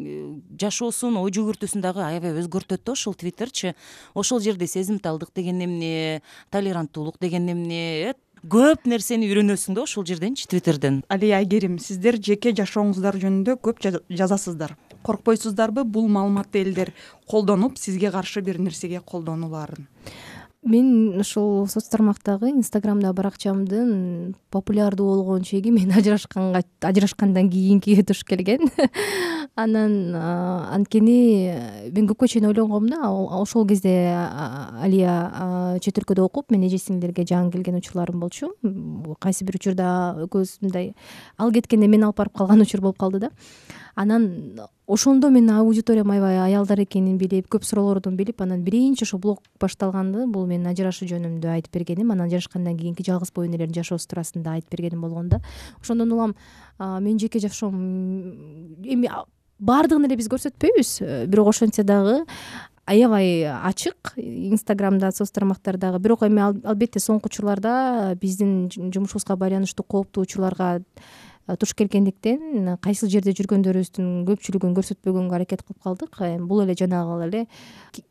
жашоосун 0.60 1.16
ой 1.20 1.30
жүгүртүүсүн 1.34 1.84
дагы 1.84 2.02
аябай 2.04 2.34
өзгөртөт 2.42 2.82
да 2.84 2.96
ошол 2.96 3.14
твиттерчи. 3.14 3.76
Ошол 4.14 4.42
жерде 4.42 4.66
сезимталдык 4.66 5.30
деген 5.34 5.62
эмне 5.62 6.22
толеранттуулук 6.50 7.20
деген 7.20 7.48
эмне 7.54 8.10
э 8.10 8.14
көп 8.42 8.88
нерсени 8.90 9.28
үйрөнөсүң 9.30 9.76
да 9.76 9.84
ошол 9.84 10.04
жерденчи 10.04 10.48
твиттерден? 10.50 11.04
Алия 11.08 11.38
айгерим 11.38 11.78
сиздер 11.78 12.18
жеке 12.18 12.50
жашооңуздар 12.50 13.14
жөнүндө 13.22 13.54
көп 13.62 13.78
жазасыздар. 14.10 14.74
Коркпойсуздарбы 15.06 15.84
бул 15.84 16.08
маалыматты 16.08 16.64
элдер 16.64 16.92
колдонуп 17.30 17.78
сизге 17.78 18.10
каршы 18.10 18.42
бир 18.42 18.58
нерсеге 18.58 19.00
колдонулаарын 19.00 19.86
мен 20.62 21.18
ушул 21.18 21.66
соц 21.66 21.88
тармактагы 21.90 22.52
инстаграмдагы 22.52 23.16
баракчамдын 23.18 24.34
популярдуу 24.50 25.16
болгон 25.16 25.42
чеги 25.42 25.70
мен 25.70 25.90
ажырашканга 25.98 26.62
ажырашкандан 26.80 27.50
кийинки 27.50 28.00
туш 28.06 28.24
келген. 28.24 28.70
Анан 29.56 30.14
анткени 30.14 31.90
мен 31.92 32.06
көпкө 32.08 32.28
чейин 32.28 32.46
ойлонгом 32.48 32.86
да 32.88 33.10
ошол 33.10 33.66
кезде 33.66 34.14
алия 34.80 35.76
чет 35.82 35.98
өлкөдө 35.98 36.24
окуп 36.24 36.54
мен 36.54 36.62
эже 36.64 36.78
сиңдилерге 36.78 37.26
жаңы 37.28 37.52
келген 37.52 37.76
учурларым 37.82 38.20
болчу. 38.22 38.54
Кайсы 39.20 39.44
бир 39.44 39.58
учурда 39.58 40.14
экөөбүз 40.24 40.62
мындай 40.62 40.94
ал 41.36 41.52
кеткенде 41.52 41.90
мени 41.90 42.06
алып 42.06 42.22
барып 42.22 42.38
калган 42.38 42.62
учур 42.62 42.80
болуп 42.80 43.02
калды 43.02 43.26
да 43.26 43.32
анан 43.94 44.60
ошондо 44.86 45.30
мен 45.30 45.50
аудиториям 45.50 46.10
аябай 46.10 46.38
аялдар 46.38 46.80
экенин 46.80 47.18
билип 47.18 47.48
көп 47.48 47.64
суроолордун 47.64 48.16
билип 48.16 48.40
анан 48.40 48.62
биринчи 48.64 49.04
ошо 49.04 49.18
блог 49.18 49.42
башталганды 49.60 50.26
бул 50.26 50.46
менин 50.46 50.66
ажырашуу 50.72 51.08
жөнүндө 51.08 51.52
айтып 51.56 51.74
бергеним. 51.78 52.10
Анан 52.10 52.26
ажырашкандан 52.26 52.76
кийинки 52.78 53.04
жалгыз 53.06 53.32
боюн 53.32 53.54
элердин 53.54 53.82
жашоосу 53.82 54.08
туурасында 54.08 54.56
айтып 54.58 54.76
бергеним 54.76 55.00
болгон 55.00 55.28
да. 55.28 55.40
Ошондон 55.80 56.12
улам 56.12 56.34
менин 56.78 57.18
жеке 57.18 57.38
жашоом 57.38 57.76
эми 58.84 59.08
баардыгын 59.58 60.08
эле 60.08 60.16
биз 60.16 60.28
көрсөтпөйбүз. 60.28 60.96
Э, 61.00 61.26
бирок 61.26 61.52
ошентсе 61.52 61.84
дагы 61.86 62.24
аябай 62.86 63.44
ачык. 63.46 64.14
Инстаграмда 64.16 65.12
соц 65.12 65.30
тармактардагы 65.30 66.00
бирок 66.02 66.24
эми 66.26 66.42
албетте 66.42 67.00
соңку 67.00 67.30
учурларда 67.30 68.16
биздин 68.20 68.70
жумушубузга 68.72 69.36
байланыштуу 69.36 69.86
кооптуу 69.86 70.24
учурларга 70.26 70.80
туш 71.58 71.74
келгендиктен 71.74 72.76
кайсы 72.82 73.08
жерде 73.10 73.34
жүргөндөрүбүздүн 73.36 74.22
көпчүлүгүн 74.28 74.76
көрсөтпөгөнгө 74.76 75.36
аракет 75.38 75.64
кылып 75.66 75.82
калдык. 75.82 76.20
Эми 76.22 76.46
бул 76.46 76.62
эле 76.62 76.76
жанагы 76.78 77.18
эле 77.26 77.42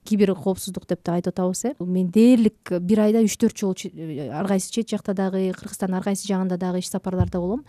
кибер 0.03 0.33
коопсуздук 0.35 0.87
деп 0.89 1.03
да 1.05 1.15
айтып 1.15 1.33
атабыз 1.33 1.65
э. 1.65 1.73
Мен 1.79 2.11
дээрлик 2.11 2.73
бир 2.81 3.05
айда 3.07 3.23
үч 3.23 3.37
төрт 3.39 3.57
жолу 3.57 3.75
ар 4.35 4.47
кайсы 4.47 4.71
чет 4.71 4.89
жакта 4.91 5.13
дагы 5.13 5.51
кыргызстандын 5.55 5.97
ар 5.97 6.03
кайсы 6.03 6.27
жагында 6.27 6.57
дагы 6.57 6.79
иш 6.83 6.89
сапарларда 6.91 7.39
болом 7.39 7.63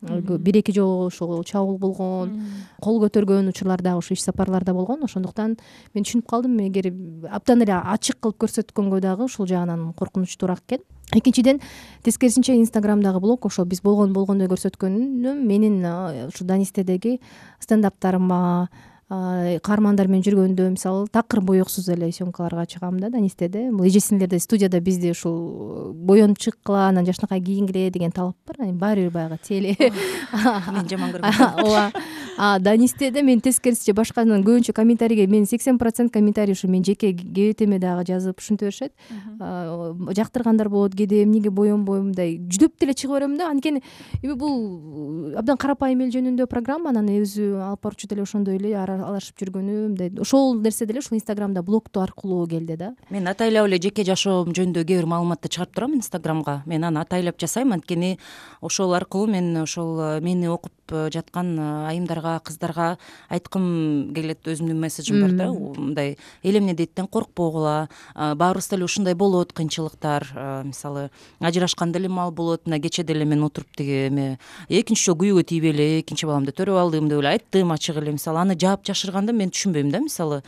бир 0.00 0.56
эки 0.60 0.72
жолу 0.72 1.06
ошол 1.06 1.42
чабуул 1.44 1.78
болгон 1.78 2.42
кол 2.80 3.00
көтөргөн 3.02 3.48
учурлар 3.50 3.82
дагы 3.82 3.98
ушул 3.98 4.14
иш 4.14 4.22
сапарларда 4.22 4.74
болгон. 4.74 5.02
Ошондуктан 5.02 5.56
мен 5.94 6.04
түшүнүп 6.04 6.26
калдым 6.28 6.58
эгер 6.68 6.92
абдан 7.30 7.62
эле 7.62 7.74
ачык 7.74 8.20
кылып 8.20 8.38
көрсөткөнгө 8.44 9.00
дагы 9.00 9.24
ушул 9.24 9.46
жагынан 9.46 9.92
коркунучтуураак 9.94 10.62
экен. 10.68 10.84
Экинчиден 11.14 11.60
тескерисинче 12.04 12.54
инстаграмдагы 12.60 13.20
блог 13.20 13.46
ошол 13.46 13.64
биз 13.64 13.80
болгону 13.82 14.12
болгондой 14.12 14.46
көрсөткөнүм 14.48 15.42
менин 15.46 15.80
ушул 16.28 16.46
данистедеги 16.46 17.20
стендаптарыма 17.60 18.68
каармандар 19.08 20.08
менен 20.08 20.24
жүргөндө 20.26 20.66
мисалы 20.74 21.06
такыр 21.08 21.40
боексуз 21.40 21.88
эле 21.88 22.10
съемкаларга 22.12 22.66
чыгам 22.68 22.98
да 23.00 23.08
данистеде 23.08 23.70
бул 23.72 23.86
эже 23.88 24.02
сиңдилерде 24.04 24.38
студияда 24.38 24.80
бизди 24.84 25.14
ушул 25.14 25.94
боенуп 25.94 26.38
чыккыла 26.38 26.88
анан 26.88 27.06
жакшынакай 27.06 27.40
кийингиле 27.40 27.88
деген 27.90 28.12
талап 28.12 28.36
бар. 28.46 28.68
Эми 28.68 28.76
баары 28.76 29.06
бир 29.06 29.10
баягы 29.10 29.38
теле. 29.42 29.76
Мен 29.78 30.88
жаман 30.90 31.14
көрбөйм 31.16 31.62
ооба 31.64 31.92
данистеде 32.38 33.22
мен 33.22 33.40
тескерисинче 33.42 33.92
башканын 33.98 34.44
көбүнчө 34.46 34.72
комментарийге 34.76 35.26
менин 35.26 35.46
сексен 35.46 35.78
процент 35.78 36.12
комментарий 36.12 36.54
ушу 36.54 36.68
менин 36.68 36.84
жеке 36.84 37.12
кебетеме 37.12 37.78
дагы 37.78 38.04
жазып 38.06 38.38
ушинте 38.38 38.66
беришет. 38.66 38.92
Жактыргандар 39.40 40.68
болот 40.68 40.94
кээде 40.94 41.24
эмнеге 41.24 41.50
боенбойм 41.50 42.12
мындай 42.12 42.38
жүдөп 42.38 42.78
деле 42.78 42.94
чыга 42.94 43.18
берем 43.18 43.36
да. 43.38 43.50
Анткени 43.50 43.82
эми 44.22 44.34
бул 44.38 45.34
абдан 45.36 45.56
карапайым 45.56 46.06
эл 46.06 46.14
жөнүндө 46.14 46.46
программа 46.46 46.90
анан 46.90 47.10
өзү 47.10 47.58
алып 47.58 47.82
баруучу 47.82 48.08
деле 48.08 48.22
ошондой 48.22 48.56
эле 48.60 48.76
алышып 48.78 49.42
жүргөнү 49.42 49.76
мындай 49.88 50.12
ошол 50.20 50.54
нерсе 50.62 50.86
деле 50.86 51.02
ушул 51.02 51.18
инстаграмда 51.18 51.62
блогту 51.62 52.00
аркылуу 52.00 52.46
келди 52.46 52.76
да. 52.76 52.94
Мен 53.10 53.26
атайлап 53.26 53.66
эле 53.66 53.82
жеке 53.82 54.04
жашоом 54.06 54.54
жөнүндө 54.54 54.86
кээ 54.86 55.02
бир 55.02 55.10
маалыматты 55.10 55.50
чыгарып 55.50 55.74
турам 55.74 55.98
инстаграмга. 55.98 56.62
Мен 56.66 56.84
аны 56.84 57.02
атайлап 57.02 57.40
жасайм 57.40 57.72
анткени 57.72 58.18
ошол 58.60 58.94
аркылуу 58.94 59.26
мен 59.26 59.56
ошол 59.64 59.98
э, 60.00 60.20
мени 60.20 60.46
окуп 60.46 60.72
э, 60.92 61.10
жаткан 61.12 61.58
э, 61.58 61.86
айымдарга 61.90 62.38
кыздарга 62.44 62.98
айткым 63.28 64.12
келет 64.14 64.46
өзүмдүн 64.48 64.78
месседжим 64.80 65.20
бар 65.22 65.32
да. 65.36 65.48
Мындай 65.52 66.16
эл 66.42 66.58
эмне 66.58 66.74
дейттен 66.74 67.06
коркпогула 67.06 67.88
баарыбызда 68.14 68.76
эле 68.76 68.84
ушундай 68.84 69.14
болот 69.14 69.52
кыйынчылыктар. 69.52 70.62
Мисалы 70.64 71.10
ажырашканда 71.40 71.98
деле 71.98 72.08
маал 72.08 72.32
болот 72.32 72.66
мына 72.66 72.80
кечээ 72.80 73.04
деле 73.04 73.24
мен 73.24 73.42
отуруп 73.44 73.76
тиги 73.76 74.06
эме 74.08 74.38
экинчи 74.68 75.04
жолу 75.04 75.18
күйөөгө 75.22 75.44
тийбей 75.44 75.72
эле 75.72 76.00
экинчи 76.00 76.26
баламды 76.26 76.52
төрөп 76.52 76.78
алдым 76.78 77.08
деп 77.08 77.20
эле 77.20 77.34
айттым 77.36 77.72
ачык 77.72 77.96
эле. 77.96 78.12
Мисалы 78.12 78.40
аны 78.40 78.58
жаап 78.58 78.86
жашырганды 78.86 79.32
мен 79.32 79.50
түшүнбөйм 79.50 79.90
да 79.90 80.00
мисалы. 80.00 80.42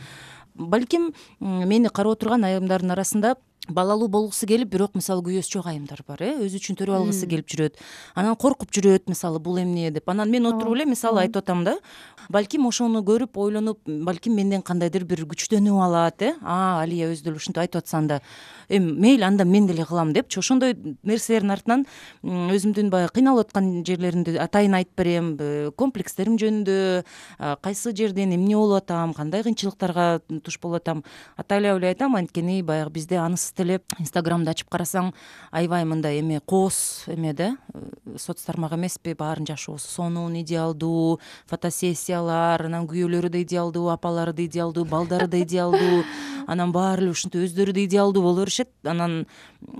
Балким 0.55 1.13
мени 1.39 1.89
карап 1.89 2.17
отурган 2.17 2.43
айымдардын 2.43 2.91
арасында 2.91 3.35
балалуу 3.69 4.07
болгусу 4.09 4.47
келип 4.49 4.71
бирок 4.73 4.95
мисалы 4.97 5.21
күйөөсү 5.21 5.53
жок 5.53 5.67
айымдар 5.69 6.01
бар 6.07 6.23
э? 6.25 6.31
Өзү 6.41 6.57
үчүн 6.57 6.77
төрөп 6.79 6.97
алгысы 6.97 7.27
келип 7.29 7.45
жүрөт. 7.51 7.77
Анан 8.17 8.35
коркуп 8.35 8.71
жүрөт 8.73 9.05
мисалы 9.07 9.39
бул 9.39 9.59
эмне? 9.61 9.91
деп. 9.91 10.09
Анан 10.09 10.31
мен 10.31 10.47
отуруп 10.49 10.75
эле 10.75 10.85
мисалы 10.89 11.21
айтып 11.21 11.43
атам 11.43 11.63
да 11.63 11.75
балким 12.29 12.65
ошону 12.65 13.03
көрүп 13.05 13.37
ойлонуп 13.37 13.79
балким 13.85 14.35
менден 14.35 14.63
кандайдыр 14.65 15.05
бир 15.05 15.21
күчтөнүп 15.29 15.77
алат 15.77 16.21
э? 16.25 16.33
А 16.41 16.81
алия 16.81 17.11
өзү 17.13 17.27
деле 17.27 17.37
ушинтип 17.37 17.61
айтып 17.61 17.83
атса 17.83 17.99
анда 17.99 18.21
эми 18.67 18.91
мейли 18.97 19.23
анда 19.29 19.45
мен 19.45 19.67
деле 19.67 19.85
кылам 19.85 20.11
депчи 20.13 20.39
ошондой 20.39 20.73
нерселердин 21.03 21.51
артынан 21.51 21.85
өзүмдүн 22.23 22.89
баягы 22.89 23.19
кыйналып 23.19 23.51
аткан 23.51 23.83
жерлеримди 23.85 24.37
атайын 24.41 24.79
айтып 24.79 24.97
берем 24.97 25.31
комплекстерим 25.77 26.39
жөнүндө 26.41 27.03
кайсы 27.61 27.93
жерден 27.95 28.33
эмне 28.33 28.55
болуп 28.55 28.81
атам 28.81 29.13
кандай 29.13 29.43
кыйынчылыктарга 29.45 30.21
туш 30.41 30.57
болуп 30.59 30.81
атам 30.81 31.03
атайлап 31.37 31.77
эле 31.77 31.91
айтам. 31.93 32.15
Анткени 32.15 32.61
баягы 32.63 32.91
бизде 32.91 33.17
анысыз 33.19 33.50
деле 33.57 33.79
инстаграмды 33.99 34.51
ачып 34.51 34.69
карасаң 34.71 35.11
аябай 35.51 35.85
мындай 35.85 36.19
эме 36.19 36.39
кооз 36.39 37.05
эме 37.07 37.33
да? 37.33 37.55
Э, 37.73 38.17
соц 38.17 38.43
тармак 38.45 38.73
эмеспи 38.73 39.13
баарынын 39.13 39.53
жашоосу 39.53 39.87
сонун 39.87 40.35
идеалдуу 40.41 41.19
фотосессиялар 41.47 42.65
анан 42.65 42.87
күйөөлөрү 42.87 43.29
да 43.29 43.41
идеалдуу 43.41 43.89
апалары 43.89 44.33
да 44.33 44.45
идеалдуу 44.45 44.85
балдары 44.85 45.27
да 45.27 45.41
идеалдуу 45.41 46.03
анан 46.47 46.71
баары 46.71 47.05
эле 47.05 47.11
ушинтип 47.11 47.45
өздөрү 47.45 47.73
да 47.73 47.85
идеалдуу 47.85 48.23
боло 48.23 48.43
беришет 48.43 48.69
анан 48.83 49.25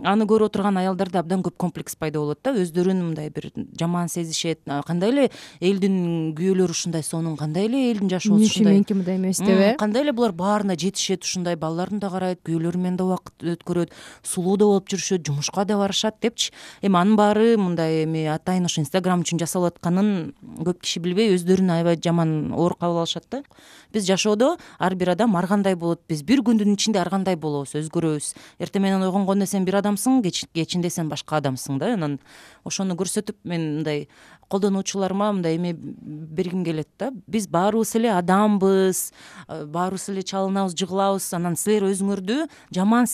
аны 0.03 0.25
көрүп 0.29 0.51
отурган 0.51 0.77
аялдарда 0.81 1.21
абдан 1.21 1.43
көп 1.45 1.57
комплекс 1.57 1.95
пайда 1.95 2.19
болот 2.19 2.39
да. 2.43 2.53
Өздөрүн 2.53 3.01
мындай 3.01 3.29
бир 3.29 3.49
жаман 3.79 4.09
сезишет. 4.09 4.61
Кандай 4.87 5.11
эле 5.11 5.29
элдин 5.59 6.33
күйөөлөрү 6.37 6.75
ушундай 6.75 7.03
сонун 7.03 7.37
кандай 7.37 7.67
эле 7.69 7.83
элдин 7.91 8.09
жашоосу 8.11 8.45
ушундай 8.45 8.77
меники 8.79 8.97
мындай 8.97 9.17
эмес 9.17 9.41
деп 9.41 9.59
э? 9.59 9.75
кандай 9.79 10.03
эле 10.03 10.13
булар 10.13 10.31
баарына 10.31 10.77
жетишет 10.79 11.23
ушундай 11.23 11.55
балдарын 11.55 11.99
да 11.99 12.09
карайт 12.09 12.41
күйөөлөрү 12.45 12.77
менен 12.77 12.97
да 12.97 13.07
убакыт 13.09 13.43
өткөрөт 13.61 13.93
сулуу 14.23 14.57
да 14.57 14.69
болуп 14.71 14.89
жүрүшөт 14.89 15.25
жумушка 15.27 15.65
да 15.65 15.77
барышат 15.77 16.17
депчи. 16.21 16.51
Эми 16.81 16.97
анын 16.97 17.15
баары 17.19 17.57
мындай 17.57 18.03
эми 18.05 18.25
атайын 18.31 18.65
ошо 18.65 18.81
инстаграм 18.81 19.21
үчүн 19.21 19.41
жасалып 19.41 19.77
атканын 19.77 20.33
көп 20.63 20.81
киши 20.81 21.03
билбей 21.03 21.35
өздөрүн 21.35 21.75
аябай 21.77 21.99
жаман 21.99 22.53
оор 22.55 22.77
кабыл 22.79 23.03
алышат 23.03 23.27
да. 23.29 23.43
Биз 23.91 24.07
жашоодо 24.07 24.55
ар 24.79 24.95
бир 24.95 25.13
адам 25.13 25.35
ар 25.35 25.47
кандай 25.47 25.75
болот 25.75 25.99
биз 26.07 26.23
бир 26.23 26.39
күндү 26.39 26.61
күндүн 26.61 26.77
ичинде 26.77 26.99
ар 27.01 27.09
кандай 27.09 27.35
болобуз 27.35 27.73
өзгөрөбүз 27.79 28.33
эртең 28.61 28.83
менен 28.85 29.05
ойгонгондо 29.07 29.47
сен 29.49 29.65
бир 29.65 29.79
адамсың 29.81 30.21
кечинде 30.53 30.89
сен 30.89 31.09
башка 31.09 31.39
адамсың 31.39 31.79
да. 31.81 31.93
Анан 31.95 32.19
ошону 32.63 32.95
көрсөтүп 32.95 33.37
мен 33.43 33.81
мындай 33.81 34.07
колдонуучуларыма 34.51 35.31
мындай 35.33 35.55
эме 35.55 35.73
бергим 35.73 36.63
келет 36.65 36.89
да. 36.99 37.11
Биз 37.27 37.47
баарыбыз 37.47 37.95
эле 37.95 38.11
адамбыз 38.13 39.11
баарыбыз 39.47 40.09
эле 40.09 40.23
чалынабыз 40.23 40.75
жыгылабыз. 40.75 41.33
Анан 41.33 41.55
силер 41.55 41.87
өзүңөрдү 41.89 42.47
жаман 42.75 43.07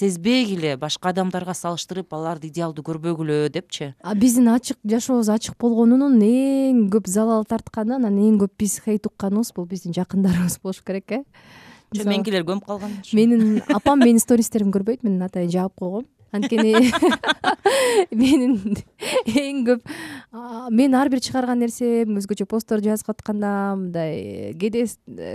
башка 0.79 1.09
адамдарга 1.09 1.53
салыштырып 1.53 2.13
аларды 2.13 2.47
идеалдуу 2.47 2.83
көрбөгүлө 2.85 3.49
депчи. 3.53 3.93
А 4.01 4.15
биздин 4.15 4.49
ачык 4.53 4.77
жашообуз 4.83 5.29
ачык 5.29 5.57
болгонунун 5.59 6.19
эң 6.21 6.89
көп 6.93 7.07
залал 7.07 7.45
тартканы 7.45 7.95
анан 7.95 8.17
эң 8.17 8.37
көп 8.43 8.53
биз 8.57 8.79
хейт 8.85 9.07
укканыбыз 9.07 9.53
бул 9.55 9.65
биздин 9.65 9.95
жакындарыбыз 9.97 10.59
болуш 10.63 10.83
керек 10.85 11.11
э. 11.11 11.23
Жок 11.95 12.09
меникилер 12.09 12.43
көмүп 12.43 12.65
калган 12.67 12.97
менин 13.13 13.61
апам 13.71 14.01
менин 14.03 14.19
стористеримди 14.19 14.75
көрбөйт 14.75 15.05
менин 15.07 15.23
атайын 15.23 15.53
жаап 15.53 15.75
койгом 15.79 16.03
анткени 16.35 16.73
менин 18.11 18.57
эң 19.27 19.63
көп 19.67 19.91
мен 20.73 20.95
ар 20.97 21.09
бир 21.11 21.21
чыгарган 21.23 21.61
нерсем 21.63 22.17
өзгөчө 22.19 22.47
постторду 22.49 22.89
жазып 22.91 23.11
атканда 23.13 23.51
мындай 23.79 24.53
кээде 24.59 24.85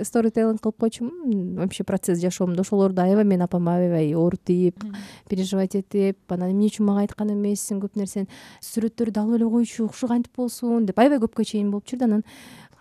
сторителлинг 0.07 0.63
кылып 0.63 0.79
койчумун 0.85 1.57
вообще 1.61 1.85
процесс 1.85 2.21
жашоомдо 2.23 2.67
ошолорду 2.67 3.03
аябай 3.03 3.25
менин 3.25 3.47
апам 3.49 3.69
аябай 3.69 4.13
оорутип 4.15 4.85
переживать 5.29 5.77
этип 5.77 6.19
анан 6.33 6.53
эмне 6.53 6.71
үчүн 6.73 6.89
мага 6.89 7.07
айткан 7.07 7.33
эмессиң 7.35 7.83
көп 7.85 7.97
нерсени 8.01 8.29
сүрөттөрдү 8.65 9.23
алып 9.23 9.41
эле 9.41 9.51
койчу 9.57 9.89
ушу 9.89 10.11
кантип 10.11 10.37
болсун 10.37 10.87
деп 10.87 10.99
аябай 10.99 11.23
көпкө 11.23 11.47
чейин 11.49 11.71
болуп 11.73 11.89
жүрдү 11.89 12.09
анан 12.11 12.27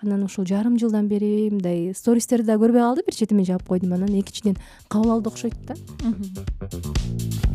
анан 0.01 0.23
ушул 0.25 0.45
жарым 0.49 0.79
жылдан 0.81 1.07
бери 1.07 1.49
мындай 1.51 1.93
стористерди 1.93 2.47
да 2.49 2.57
көрбөй 2.61 2.81
калды 2.81 3.03
бир 3.05 3.15
четиме 3.15 3.45
жаап 3.45 3.67
койдум 3.67 3.93
анан 3.93 4.09
экинчиден 4.19 4.57
кабыл 4.87 5.11
алды 5.17 5.29
окшойт 5.29 5.55
да. 5.67 5.75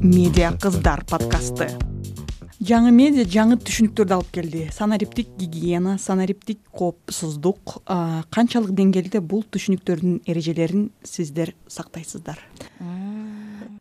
Медиа 0.03 0.53
кыздар 0.63 1.05
подкасты. 1.11 1.73
Жаңы 2.57 2.93
медиа 2.95 3.27
жаңы 3.29 3.59
түшүнүктөрдү 3.61 4.15
алып 4.17 4.31
келди. 4.33 4.63
Санариптик 4.73 5.35
гигиена 5.39 5.99
санариптик 5.99 6.63
коопсуздук 6.71 7.81
канчалык 8.31 8.73
деңгээлде 8.79 9.21
бул 9.21 9.45
түшүнүктөрдүн 9.45 10.23
эрежелерин 10.27 10.91
сиздер 11.05 11.55
сактайсыздар 11.67 12.41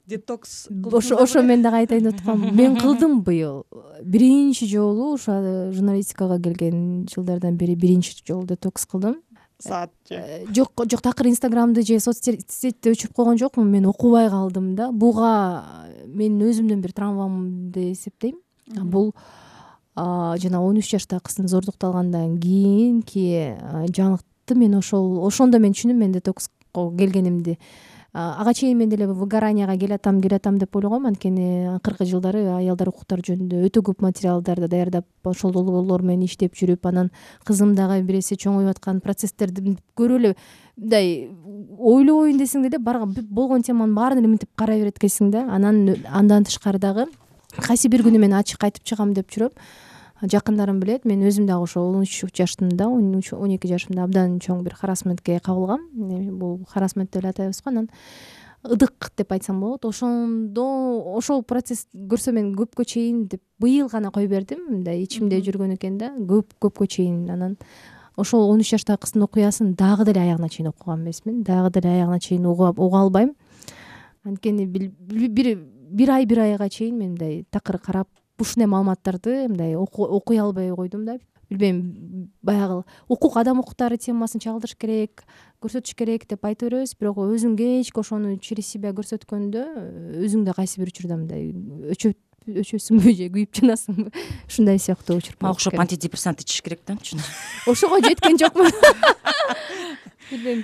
детокс 0.07 0.67
ошо 0.91 1.17
ошо 1.17 1.41
мен 1.43 1.61
дагы 1.61 1.83
айтайын 1.83 2.09
деп 2.09 2.19
аткам 2.19 2.55
мен 2.55 2.77
кылдым 2.77 3.21
быйыл. 3.21 3.65
Биринчи 4.03 4.65
жолу 4.65 5.13
ушул 5.13 5.71
журналистикага 5.71 6.39
келген 6.39 7.07
жылдардан 7.11 7.57
бери 7.57 7.75
биринчи 7.75 8.15
жолу 8.27 8.45
детокс 8.45 8.85
кылдым. 8.85 9.21
Саат 9.59 9.91
же 10.09 10.15
э, 10.15 10.45
жок 10.53 10.71
жок 10.91 11.01
такыр 11.01 11.27
инстаграмды 11.27 11.81
же 11.81 11.99
соц 11.99 12.19
сетти 12.21 12.91
өчүрүп 12.91 13.13
койгон 13.15 13.37
жокмун. 13.37 13.71
Мен 13.71 13.85
окубай 13.85 14.29
калдым 14.29 14.75
да. 14.75 14.91
Буга 14.91 15.63
менин 16.05 16.41
өзүмдүн 16.49 16.81
бир 16.81 16.93
травмам 16.93 17.71
деп 17.71 17.93
эсептейм 17.93 18.37
бул 18.83 19.13
жана 19.95 20.61
он 20.61 20.77
үч 20.77 20.91
жаштагы 20.91 21.23
кыздын 21.29 21.47
зордукталгандан 21.47 22.37
кийинки 22.41 23.55
жаңылыкты 23.95 24.57
мен 24.59 24.75
ошол 24.75 25.25
ошондо 25.25 25.59
мен 25.59 25.73
түшүндүм 25.73 26.01
мен 26.03 26.15
детокско 26.15 26.89
келгенимди 26.97 27.57
ага 28.15 28.53
чейин 28.53 28.77
мен 28.77 28.89
деле 28.89 29.07
выгоранияга 29.07 29.77
келатам 29.77 30.21
келатам 30.21 30.57
деп 30.57 30.75
ойлогом. 30.75 31.05
Анткени 31.05 31.67
акыркы 31.75 32.05
жылдары 32.07 32.45
аялдар 32.47 32.87
укуктары 32.87 33.21
жөнүндө 33.27 33.65
өтө 33.67 33.81
көп 33.89 34.01
материалдарды 34.05 34.69
даярдап 34.71 35.05
ошол 35.27 35.51
долбоорлор 35.51 36.01
менен 36.01 36.23
иштеп 36.23 36.55
жүрүп 36.55 36.87
анан 36.87 37.11
кызым 37.43 37.73
дагы 37.75 38.01
бир 38.07 38.21
эсе 38.21 38.37
чоңоюп 38.39 38.71
аткан 38.71 39.01
процесстерди 39.03 39.75
көрүп 39.99 40.19
эле 40.21 40.35
мындай 40.77 41.29
ойлобойн 41.77 42.39
десең 42.39 42.63
деле 42.63 42.79
болгон 42.79 43.61
теманын 43.67 43.95
баарын 43.95 44.23
эле 44.23 44.31
мынтип 44.31 44.49
карай 44.55 44.79
берет 44.79 44.95
экенсиң 44.95 45.31
да. 45.31 45.43
Анан 45.51 45.97
андан 46.07 46.47
тышкары 46.47 46.79
дагы 46.79 47.09
кайсы 47.59 47.89
бир 47.89 48.07
күнү 48.07 48.23
мен 48.23 48.39
ачык 48.39 48.63
айтып 48.63 48.87
чыгам 48.87 49.11
деп 49.13 49.27
жүрөм 49.27 49.51
жакындарым 50.21 50.79
билет. 50.79 51.05
Мен 51.05 51.23
өзүм 51.27 51.45
дагы 51.45 51.63
ошо 51.63 51.81
он 51.81 52.01
үч 52.03 52.23
жаштымда 52.35 52.87
он 52.87 53.51
эки 53.51 53.67
жашымда 53.67 54.03
абдан 54.03 54.39
чоң 54.39 54.63
бир 54.63 54.75
харасментке 54.75 55.39
кабылгам. 55.39 55.81
Бул 55.93 56.61
харасмент 56.67 57.11
деп 57.11 57.23
эле 57.23 57.29
атайбыз 57.29 57.61
го. 57.61 57.69
Анан 57.69 57.89
ыдык 58.63 59.11
деп 59.17 59.31
айтсам 59.31 59.59
болот. 59.59 59.85
Ошондо 59.85 60.65
ошол 61.15 61.43
процесс 61.43 61.87
көрсө 61.93 62.31
мен 62.31 62.55
көпкө 62.55 62.85
чейин 62.85 63.27
деп 63.27 63.41
быйыл 63.59 63.89
гана 63.91 64.11
кое 64.11 64.27
бердим. 64.27 64.65
Мындай 64.69 65.03
ичимде 65.03 65.41
жүргөн 65.41 65.75
экен 65.75 65.97
да. 65.97 66.13
Көп 66.17 66.55
көпкө 66.61 66.87
чейин. 66.87 67.29
Анан 67.29 67.57
ошол 68.15 68.49
он 68.49 68.59
үч 68.59 68.71
жаштагы 68.71 69.03
кыздын 69.03 69.23
окуясын 69.23 69.75
дагы 69.75 70.05
деле 70.05 70.21
аягына 70.21 70.49
чейин 70.49 70.69
окуган 70.69 71.03
эмесмин 71.03 71.43
дагы 71.43 71.69
деле 71.79 71.89
аягына 71.89 72.19
чейин 72.19 72.45
уга 72.45 72.73
албайм. 72.77 73.35
Анткени 74.23 74.65
бир 74.65 74.91
бир 74.97 76.09
ай 76.09 76.25
бир 76.25 76.39
айга 76.39 76.69
чейин 76.69 76.97
мен 76.97 77.09
мындай 77.09 77.45
такыр 77.51 77.77
карап 77.77 78.07
ушундай 78.39 78.67
маалыматтарды 78.67 79.47
мындай 79.49 79.75
окуй 79.75 80.39
албай 80.39 80.69
койдум 80.75 81.05
да. 81.05 81.17
Билбейм 81.49 82.31
баягы 82.41 82.83
укук 83.07 83.37
адам 83.37 83.59
укуктары 83.61 83.97
темасын 84.01 84.41
чагылдырыш 84.41 84.75
керек 84.81 85.23
көрсөтүш 85.61 85.93
керек 85.93 86.25
деп 86.27 86.45
айта 86.45 86.65
беребиз 86.65 86.95
бирок 86.97 87.19
өзүң 87.21 87.53
кечке 87.59 88.01
ошону 88.01 88.33
через 88.41 88.65
себя 88.65 88.95
көрсөткөндө 88.97 89.65
өзүң 90.25 90.45
да 90.47 90.55
кайсы 90.57 90.81
бир 90.81 90.89
учурда 90.89 91.19
мындай 91.21 91.53
өчөсүңбү 92.45 93.13
же 93.17 93.29
күйүп 93.33 93.59
жанасыңбы 93.61 94.11
ушундай 94.49 94.81
сыяктуу 94.81 95.17
учур 95.21 95.37
мага 95.41 95.57
окшоп 95.57 95.79
антидепрессант 95.81 96.41
ичиш 96.41 96.61
керек 96.65 96.81
да 96.85 96.97
ошого 97.69 98.01
жеткен 98.01 98.37
жокмун 98.41 98.69
билбейм. 100.31 100.63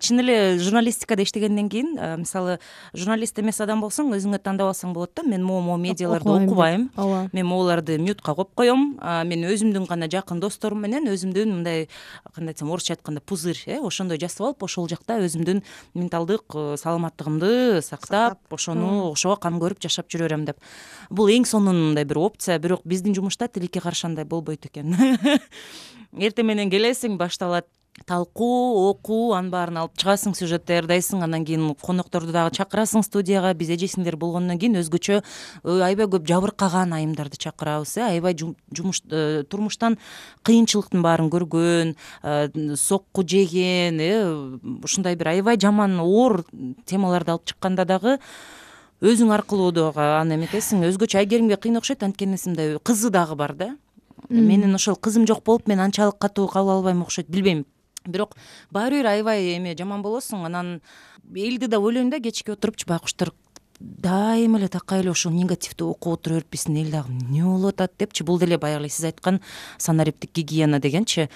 Чын 0.00 0.20
эле 0.22 0.58
журналистикада 0.58 1.22
иштегенден 1.22 1.68
кийин 1.68 1.94
мисалы 2.20 2.58
журналист 2.94 3.38
эмес 3.38 3.60
адам 3.60 3.82
болсоң 3.84 4.12
өзүңө 4.16 4.40
тандап 4.42 4.70
алсаң 4.72 4.94
болот 4.94 5.14
да. 5.16 5.22
Мен 5.26 5.44
могу 5.44 5.60
могу 5.66 5.78
медиаларды 5.82 6.30
окубайм. 6.30 6.90
ооба. 6.96 7.28
Мен 7.32 7.46
могуларды 7.46 7.98
мютка 7.98 8.34
коюп 8.34 8.54
коем. 8.54 8.98
Мен 9.00 9.44
өзүмдүн 9.46 9.86
гана 9.88 10.08
жакын 10.08 10.40
досторум 10.40 10.80
менен 10.80 11.08
өзүмдүн 11.08 11.52
мындай 11.58 11.88
кандай 12.34 12.54
айтсам 12.54 12.70
орусча 12.70 12.94
айтканда 12.94 13.20
пузырь 13.20 13.62
э 13.66 13.80
ошондой 13.80 14.18
жасап 14.18 14.46
алып 14.46 14.62
ошол 14.62 14.88
жакта 14.88 15.18
өзүмдүн 15.24 15.62
менталдык 15.94 16.44
э, 16.54 16.76
саламаттыгымды 16.78 17.82
сактап 17.82 18.38
ошону 18.50 19.10
ошого 19.12 19.36
кам 19.36 19.58
көрүп 19.60 19.80
жашап 19.82 20.08
жүрө 20.08 20.28
берем 20.28 20.44
деп. 20.44 20.58
Бул 21.10 21.28
эң 21.28 21.46
сонун 21.46 21.88
мындай 21.88 22.04
бир 22.04 22.18
опция. 22.18 22.58
Бирок 22.58 22.82
биздин 22.84 23.14
жумушта 23.14 23.48
тилекке 23.48 23.80
каршы 23.80 24.06
андай 24.06 24.24
болбойт 24.24 24.66
экен. 24.66 24.94
Эртең 26.16 26.46
менен 26.46 26.70
келесиң 26.70 27.18
башталат 27.20 27.66
талкуу 28.04 28.90
окуу 28.90 29.32
анын 29.34 29.50
баарын 29.50 29.78
алып 29.80 29.96
чыгасың 29.98 30.34
сюжет 30.36 30.66
даярдайсың 30.68 31.22
андан 31.24 31.44
кийин 31.46 31.74
конокторду 31.80 32.32
дагы 32.32 32.52
чакырасың 32.58 33.02
студияга. 33.06 33.54
Биз 33.54 33.70
эже 33.72 33.88
сиңдер 33.88 34.18
болгондон 34.20 34.58
кийин 34.60 34.76
өзгөчө 34.82 35.16
э, 35.16 35.22
аябай 35.64 36.06
көп 36.06 36.26
жабыркаган 36.28 36.92
айымдарды 36.92 37.40
чакырабыз 37.40 37.96
э. 37.96 38.04
Аябай 38.10 38.36
жумуш 38.36 39.02
э, 39.10 39.44
турмуштан 39.48 39.96
кыйынчылыктын 40.44 41.02
баарын 41.02 41.30
көргөн 41.32 41.94
э, 42.22 42.76
сокку 42.76 43.24
жеген 43.26 43.98
э. 44.00 44.12
Ушундай 44.84 45.16
бир 45.16 45.32
аябай 45.32 45.58
жаман 45.58 45.98
оор 46.00 46.44
темаларды 46.84 47.32
алып 47.32 47.48
чыкканда 47.48 47.88
дагы 47.88 48.18
өзүң 49.00 49.32
аркылуу 49.34 49.72
дагы 49.72 50.04
аны 50.20 50.36
эметесиң. 50.36 50.84
Өзгөчө 50.88 51.18
айгеримге 51.24 51.56
кыйын 51.56 51.80
окшойт. 51.80 52.04
Анткени 52.04 52.38
мындай 52.44 52.78
кызы 52.78 53.10
дагы 53.10 53.34
бар 53.34 53.54
да. 53.54 53.76
Менин 54.28 54.74
ошол 54.74 54.96
кызым 54.96 55.26
жок 55.26 55.44
болуп 55.44 55.68
мен 55.68 55.80
анчалык 55.80 56.18
катуу 56.18 56.48
кабыл 56.48 56.78
албайм 56.78 57.02
окшойт. 57.02 57.28
Билбейм 57.28 57.66
бирок 58.08 58.36
баары 58.70 59.02
бир 59.02 59.06
аябай 59.06 59.56
эме 59.56 59.76
жаман 59.78 60.02
болосуң 60.02 60.46
анан 60.46 60.80
элди 61.34 61.66
да 61.66 61.80
ойлойм 61.80 62.10
да 62.10 62.20
кечке 62.20 62.52
отурупчу 62.52 62.86
байкуштар 62.88 63.32
дайыма 63.80 64.58
эле 64.58 64.68
такай 64.68 65.00
эле 65.00 65.10
ушул 65.10 65.32
негативди 65.32 65.84
окуп 65.84 66.14
отура 66.14 66.34
бериппизин 66.34 66.76
эл 66.80 66.90
дагы 66.90 67.12
эмне 67.12 67.42
болуп 67.44 67.74
атат 67.74 67.92
депчи? 67.98 68.24
Бул 68.24 68.38
деле 68.38 68.58
баягы 68.58 68.84
эле 68.84 68.88
сиз 68.88 69.04
айткан 69.04 69.40
санариптик 69.78 70.32
гигиена 70.32 70.80
дегенчи 70.80 71.28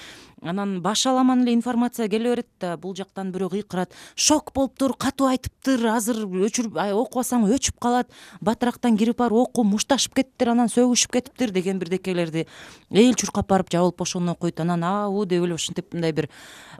анан 0.42 0.80
баш 0.80 1.06
аламан 1.06 1.42
эле 1.42 1.52
информация 1.52 2.08
келе 2.08 2.30
берет 2.30 2.48
да 2.60 2.76
бул 2.76 2.94
жактан 2.96 3.32
бирөө 3.32 3.50
кыйкырат 3.50 3.92
шок 4.14 4.52
болуптур 4.54 4.94
катуу 4.96 5.28
айтыптыр 5.28 5.86
азыр 5.92 6.24
өчүрүп 6.24 6.76
окубасаң 6.76 7.46
өчүп 7.50 7.78
калат. 7.80 8.10
Батырактан 8.40 8.96
кирип 8.96 9.18
барып 9.18 9.50
оку 9.50 9.64
мушташып 9.64 10.14
кетиптир 10.14 10.52
анан 10.54 10.68
сөгүшүп 10.72 11.12
кетиптир 11.18 11.50
деген 11.50 11.78
бирдекелерди 11.78 12.46
эл 12.90 13.14
чуркап 13.14 13.48
барып 13.48 13.70
жабылып 13.72 14.00
ошону 14.00 14.32
окуйт 14.32 14.60
анан 14.60 14.84
аабу 14.84 15.24
деп 15.26 15.44
эле 15.44 15.54
ушинтип 15.54 15.92
мындай 15.94 16.12
бир 16.12 16.28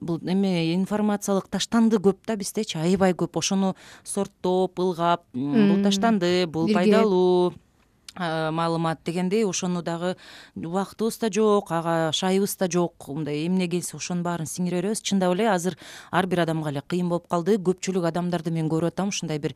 бул 0.01 0.20
эме 0.25 0.75
информациялык 0.75 1.49
таштанды 1.49 1.99
көп 1.99 2.25
да 2.27 2.37
биздечи 2.37 2.79
аябай 2.79 3.12
көп. 3.12 3.37
Ошону 3.37 3.75
сорттоп 4.05 4.79
ылгап 4.79 5.27
бул 5.35 5.83
таштанды 5.85 6.46
бул 6.46 6.73
пайдалуу 6.73 7.53
маалымат 8.16 9.05
дегендей 9.05 9.44
ошону 9.44 9.83
дагы 9.83 10.16
убактыбыз 10.57 11.18
да 11.18 11.31
жок 11.33 11.70
ага 11.70 12.12
шайыбыз 12.12 12.57
да 12.57 12.68
жок 12.70 13.09
мындай 13.09 13.46
эмне 13.46 13.68
келсе 13.68 13.96
ошонун 13.96 14.25
баарын 14.25 14.46
сиңире 14.46 14.81
беребиз 14.81 15.03
чындап 15.03 15.35
эле 15.35 15.49
азыр 15.51 15.77
ар 16.11 16.27
бир 16.27 16.42
адамга 16.44 16.70
эле 16.70 16.83
кыйын 16.83 17.09
болуп 17.09 17.29
калды. 17.29 17.57
Көпчүлүк 17.59 18.07
адамдарды 18.11 18.51
мен 18.51 18.68
көрүп 18.70 18.92
атам. 18.92 19.09
Ушундай 19.09 19.38
бир 19.38 19.55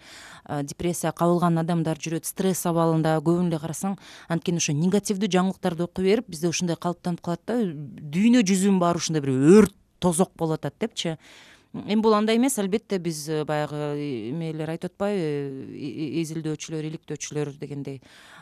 депрессияга 0.62 1.16
кабылган 1.18 1.58
адамдар 1.58 1.98
жүрөт. 1.98 2.28
Стресс 2.28 2.66
абалында 2.66 3.16
көбүн 3.24 3.50
эле 3.50 3.60
карасаң 3.62 3.96
анткени 4.28 4.62
ошо 4.62 4.76
негативдүү 4.76 5.30
жаңылыктарды 5.34 5.88
окуй 5.88 6.04
берип 6.04 6.28
бизде 6.28 6.48
ушундай 6.48 6.76
калыптанып 6.76 7.24
калат 7.24 7.42
да 7.46 7.58
дүйнө 7.64 8.44
жүзүнүн 8.46 8.78
баары 8.82 9.02
ушундай 9.02 9.24
бир 9.24 9.34
өрт 9.34 9.74
тозок 10.00 10.34
болуп 10.36 10.60
атат 10.60 10.78
депчи 10.80 11.16
эми 11.74 12.00
бул 12.02 12.14
андай 12.14 12.38
эмес 12.38 12.58
албетте 12.58 12.98
биз 13.02 13.26
баягы 13.46 13.98
эмелер 14.30 14.70
айтып 14.74 14.94
атпайбы 14.94 15.74
эзилдөөчүлөр 16.22 16.88
иликтөөчүлөр 16.90 17.52
дегендей. 17.58 18.00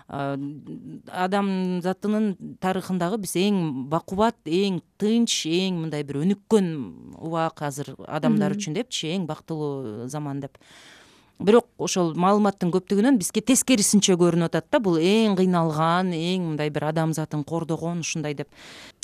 Адам 0.08 1.80
затынын 1.84 2.32
тарыхындагы 2.60 3.22
биз 3.24 3.34
эң 3.40 3.88
бакубат 3.92 4.36
эң 4.44 4.82
тынч 5.00 5.46
эң 5.48 5.80
мындай 5.86 6.04
бир 6.04 6.20
өнүккөн 6.22 6.72
убак 7.18 7.64
азыр 7.64 7.94
адамдар 8.06 8.58
үчүн 8.58 8.76
депчи 8.76 9.14
эң 9.16 9.28
бактылуу 9.30 10.08
заман 10.12 10.44
деп. 10.44 10.60
Бирок 11.42 11.66
ошол 11.82 12.12
маалыматтын 12.14 12.70
көптүгүнөн 12.70 13.16
бизге 13.18 13.40
тескерисинче 13.42 14.14
көрүнүп 14.20 14.52
атат 14.52 14.68
да 14.70 14.78
бул 14.84 15.00
эң 15.00 15.34
кыйналган 15.40 16.12
эң 16.14 16.52
мындай 16.52 16.70
бир 16.70 16.90
адамзатын 16.92 17.42
кордогон 17.48 18.04
ушундай 18.04 18.36
деп 18.38 18.52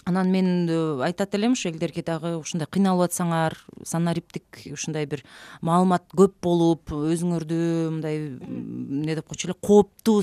анан 0.09 0.31
мен 0.33 0.69
э, 0.69 1.05
айтат 1.05 1.35
элем 1.35 1.53
ушу 1.53 1.69
элдерге 1.69 2.03
дагы 2.03 2.37
ушундай 2.39 2.67
кыйналып 2.71 3.11
атсаңар 3.11 3.57
санариптик 3.85 4.63
ушундай 4.73 5.05
бир 5.07 5.23
маалымат 5.61 6.07
көп 6.17 6.39
болуп 6.43 6.95
өзүңөрдү 6.97 7.59
мындай 7.93 8.23
эмне 8.33 9.19
деп 9.19 9.29
койчу 9.29 9.51
эле 9.51 9.57
кооптуу 9.61 10.23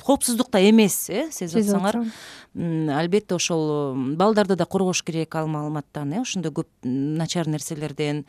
коопсуздукта 0.00 0.62
эмес 0.64 1.10
э 1.10 1.28
сезип 1.30 1.60
атсаңар. 1.60 2.00
албетте 2.54 3.36
ошол 3.36 3.94
балдарды 4.16 4.56
да 4.56 4.64
коргош 4.64 5.02
керек 5.02 5.36
ал 5.36 5.46
маалыматтан 5.46 6.12
э 6.12 6.20
ошондой 6.24 6.52
көп 6.52 6.68
начар 6.82 7.48
нерселерден 7.48 8.24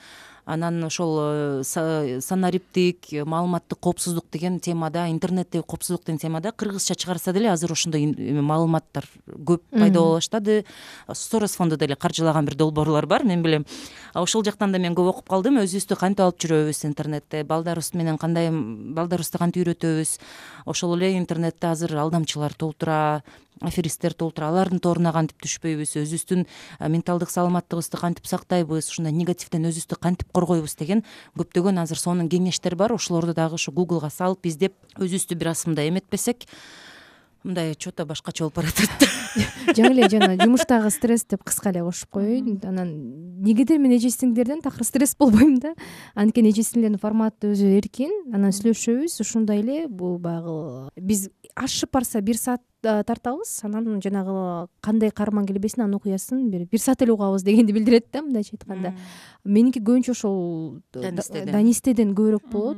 анан 0.46 0.84
ошол 0.84 1.18
э, 1.22 1.64
санариптик 1.64 3.26
маалыматтык 3.26 3.80
коопсуздук 3.80 4.26
деген 4.32 4.60
темада 4.60 5.08
интернеттеги 5.10 5.64
коопсуздук 5.64 6.06
деген 6.06 6.20
темада 6.20 6.52
кыргызча 6.52 6.96
чыгарса 6.96 7.34
деле 7.34 7.52
азыр 7.52 7.72
ошондой 7.72 8.06
маалыматтар 8.42 9.08
көп 9.28 9.62
пайда 9.72 10.00
боло 10.00 10.16
баштады. 10.16 10.66
Сорос 11.14 11.56
фонду 11.56 11.78
деле 11.78 11.96
каржылаган 11.96 12.46
бир 12.46 12.56
долбоорлор 12.56 13.06
бар 13.06 13.24
мен 13.24 13.44
билем. 13.44 13.66
Ошол 14.14 14.44
жактан 14.44 14.72
да 14.72 14.80
мен 14.80 14.96
көп 14.96 15.10
окуп 15.14 15.30
калдым. 15.30 15.62
Өзүбүздү 15.64 15.96
кантип 15.96 16.26
алып 16.26 16.42
жүрөбүз 16.44 16.86
интернетте? 16.86 17.44
Балдарыбыз 17.44 17.94
менен 17.94 18.18
кандай 18.18 18.52
балдарыбызды 18.52 19.38
кантип 19.38 19.64
үйрөтөбүз? 19.64 20.20
Ошол 20.66 20.98
эле 20.98 21.18
интернетте 21.18 21.68
азыр 21.68 21.96
алдамчылар 21.96 22.54
толтура 22.54 23.24
аферисттер 23.62 24.14
толтура 24.14 24.50
алардын 24.50 24.80
торуна 24.84 25.14
кантип 25.14 25.42
түшпөйбүз. 25.44 25.96
Өзүбүздүн 26.04 26.46
менталдык 26.80 27.32
саламаттыгыбызды 27.34 28.00
кантип 28.02 28.30
сактайбыз 28.30 28.90
ушундай 28.90 29.14
негативден 29.14 29.68
өзүбүздү 29.70 30.00
кантип 30.00 30.32
коргойбуз 30.34 30.78
деген 30.80 31.04
көптөгөн 31.38 31.84
азыр 31.84 32.00
сонун 32.02 32.32
кеңештер 32.32 32.76
бар. 32.80 32.96
Ошолорду 32.96 33.36
дагы 33.38 33.60
ушу 33.60 33.72
гуглга 33.72 34.10
салып 34.10 34.48
издеп 34.50 34.78
өзүбүздү 34.98 35.38
бир 35.38 35.54
аз 35.54 35.68
мындай 35.68 35.94
эметпесек 35.94 36.48
мындай 37.44 37.76
че 37.76 37.92
то 37.92 38.06
башкача 38.06 38.44
болуп 38.44 38.56
баратат 38.56 39.04
жаңы 39.78 39.92
эле 39.92 40.08
жана 40.10 40.38
жумуштагы 40.40 40.90
стресс 40.94 41.26
деп 41.28 41.44
кыска 41.44 41.72
эле 41.72 41.82
кошуп 41.84 42.10
коеюн. 42.16 42.60
Анан 42.64 42.90
эмнегедир 43.42 43.80
мен 43.80 43.96
эже 43.98 44.10
сиңдилерден 44.14 44.62
такыр 44.64 44.86
стресс 44.88 45.16
болбойм 45.20 45.58
да. 45.60 45.74
Анткени 46.16 46.54
эже 46.54 46.64
сиңдилердин 46.64 47.02
форматы 47.02 47.52
өзү 47.52 47.74
эркин. 47.80 48.34
Анан 48.34 48.56
сүйлөшөбүз. 48.56 49.20
Ушундай 49.26 49.60
эле 49.60 49.88
бул 49.88 50.20
баягы 50.20 50.90
биз 50.96 51.28
ашып 51.56 51.92
барса 51.94 52.22
бир 52.22 52.38
саат 52.38 52.62
тартабыз. 52.82 53.62
Анан 53.64 54.02
жанагы 54.02 54.68
кандай 54.82 55.12
каарман 55.12 55.46
келбесин 55.46 55.84
анын 55.84 55.96
окуясын 55.96 56.50
бир 56.52 56.66
бир 56.66 56.80
саат 56.80 57.02
эле 57.02 57.14
угабыз 57.14 57.44
дегенди 57.44 57.72
билдирет 57.72 58.08
да 58.12 58.22
мындайча 58.22 58.56
айтканда. 58.58 58.94
Меники 59.44 59.80
көбүнчө 59.80 60.12
ошол 60.12 60.82
данистеден 60.94 62.14
көбүрөөк 62.16 62.50
болот. 62.52 62.78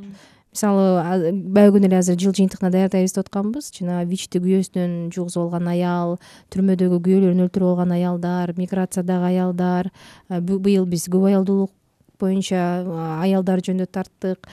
Мисалы 0.56 1.34
баягы 1.52 1.78
күнү 1.78 1.90
эле 1.90 1.98
азыр 2.00 2.16
жыл 2.16 2.32
жыйынтыгына 2.32 2.72
даярдайбыз 2.72 3.12
деп 3.12 3.26
атканбыз. 3.26 3.72
Жанагы 3.76 4.08
вичти 4.08 4.40
күйөөсүнөн 4.40 5.10
жугузуп 5.12 5.50
алган 5.50 5.68
аял 5.68 6.16
түрмөдөгү 6.54 7.02
күйөөлөрүн 7.04 7.44
өлтүрүп 7.48 7.74
алган 7.74 7.92
аялдар 7.98 8.54
миграциядагы 8.56 9.34
аялдар 9.34 9.92
быйыл 10.30 10.88
биз 10.88 11.10
көп 11.12 11.28
аялдуулук 11.28 11.74
боюнча 12.20 12.62
аялдар 13.22 13.62
жөнүндө 13.66 13.88
тарттык. 13.92 14.50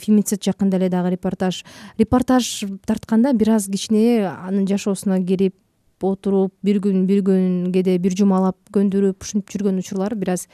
Фемицид 0.00 0.42
жакында 0.44 0.78
эле 0.80 0.88
дагы 0.92 1.14
репортаж. 1.14 1.62
Репортаж 1.98 2.64
тартканда 2.86 3.32
бир 3.34 3.56
аз 3.56 3.68
кичине 3.70 4.26
анын 4.26 4.66
жашоосуна 4.68 5.20
кирип 5.24 5.54
отуруп 6.02 6.54
бир 6.64 6.80
күн 6.80 7.06
бир 7.06 7.22
күн 7.26 7.70
кээде 7.74 7.98
бир 8.00 8.16
жумалап 8.16 8.56
көндүрүп 8.72 9.20
ушинтип 9.20 9.52
жүргөн 9.52 9.82
учурлар 9.82 10.14
бир 10.16 10.32
аз 10.36 10.46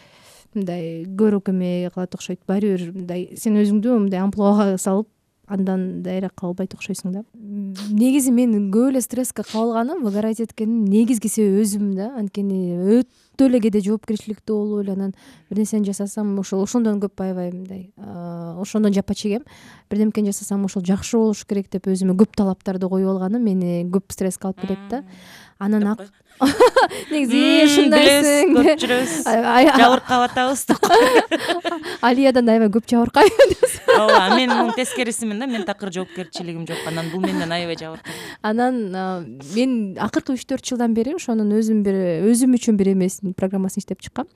мындай 0.57 1.05
көбүрөөк 1.07 1.53
эме 1.53 1.90
кылат 1.94 2.14
окшойт. 2.16 2.40
Баары 2.49 2.75
бир 2.75 2.88
мындай 2.94 3.29
сен 3.38 3.59
өзүңдү 3.61 3.99
мындай 4.07 4.20
амплуага 4.25 4.75
салып 4.81 5.09
андан 5.46 6.02
дайыраак 6.02 6.35
кабылбайт 6.35 6.74
окшойсуң 6.74 7.12
да. 7.14 7.22
Негизи 7.37 8.32
мен 8.35 8.70
көп 8.74 8.90
эле 8.90 9.00
стресске 9.00 9.44
кабылганым 9.46 10.02
выгорать 10.04 10.40
эткенин 10.40 10.85
негизги 10.85 11.28
себеби 11.28 11.62
өзүм 11.62 11.94
да. 11.94 12.11
Анткени 12.18 12.74
өтө 12.98 13.46
эле 13.46 13.61
кээде 13.62 13.82
жоопкерчиликтүү 13.87 14.56
болуп 14.56 14.85
эле 14.85 14.96
анан 14.96 15.14
бир 15.50 15.62
нерсени 15.62 15.87
жасасам 15.87 16.35
ошол 16.42 16.64
ошондон 16.64 17.00
көп 17.04 17.22
аябай 17.22 17.52
мындай 17.52 17.90
ошондон 17.96 18.92
жапа 18.92 19.14
чегем. 19.14 19.46
Бирдемкени 19.90 20.32
жасасам 20.32 20.64
ошол 20.66 20.82
жакшы 20.82 21.16
болуш 21.16 21.44
керек 21.46 21.70
деп 21.70 21.87
өзүмө 21.87 22.18
көп 22.18 22.35
талаптарды 22.37 22.88
коюп 22.88 23.14
алганым 23.14 23.44
мени 23.44 23.85
көп 23.87 24.11
стресске 24.11 24.48
алып 24.48 24.66
келет 24.66 24.88
да 24.90 25.04
анан 25.58 25.96
негизи 27.12 27.38
ушундайсың 27.64 28.50
көрүп 28.56 28.80
жүрөбүз 28.82 29.12
жабыркап 29.78 30.24
атабыз 30.26 30.64
деп 30.68 30.82
алиядан 32.08 32.50
аябай 32.52 32.68
көп 32.74 32.88
жабыркайм 32.90 33.30
ооба 33.96 34.36
мен 34.36 34.52
мунун 34.52 34.74
тескерисимин 34.76 35.40
да 35.40 35.48
мен 35.48 35.64
такыр 35.64 35.92
жоопкерчилигим 35.96 36.66
жок 36.68 36.84
анан 36.90 37.08
бул 37.12 37.24
менден 37.24 37.52
аябай 37.56 37.78
жабыркайт 37.80 38.20
анан 38.42 38.82
мен 39.54 39.96
акыркы 39.96 40.36
үч 40.36 40.44
төрт 40.44 40.68
жылдан 40.68 40.92
бери 40.94 41.16
ошонун 41.16 41.56
өзүм 41.56 41.80
бир 41.86 41.96
өзүм 42.28 42.58
үчүн 42.60 42.76
бир 42.76 42.92
эмесин 42.92 43.32
программасын 43.32 43.80
иштеп 43.80 44.04
чыккам. 44.04 44.28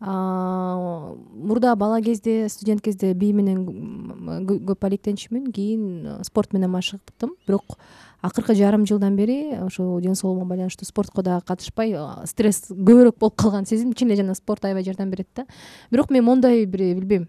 Мурда 0.00 1.76
бала 1.76 2.00
кезде 2.02 2.48
студент 2.48 2.82
кезде 2.82 3.14
бий 3.14 3.32
менен 3.32 3.62
көп 4.68 4.84
алектенчүмүн 4.84 5.52
кийин 5.54 6.24
спорт 6.26 6.52
менен 6.52 6.72
машыктым 6.74 7.36
бирок 7.46 7.78
акыркы 8.24 8.54
жарым 8.56 8.86
жылдан 8.88 9.16
бери 9.16 9.54
ошол 9.60 10.00
ден 10.00 10.14
соолугума 10.16 10.54
байланыштуу 10.54 10.86
спортко 10.88 11.22
дагы 11.22 11.44
катышпай 11.46 11.94
стресс 12.30 12.70
көбүрөөк 12.70 13.18
болуп 13.20 13.36
калган 13.36 13.66
сезим. 13.68 13.92
Чын 13.92 14.10
эле 14.10 14.22
жана 14.22 14.34
спорт 14.34 14.64
аябай 14.64 14.84
жардам 14.84 15.10
берет 15.10 15.28
да. 15.36 15.46
Бирок 15.90 16.10
мен 16.10 16.24
моундай 16.24 16.64
бир 16.64 16.94
билбейм 16.94 17.28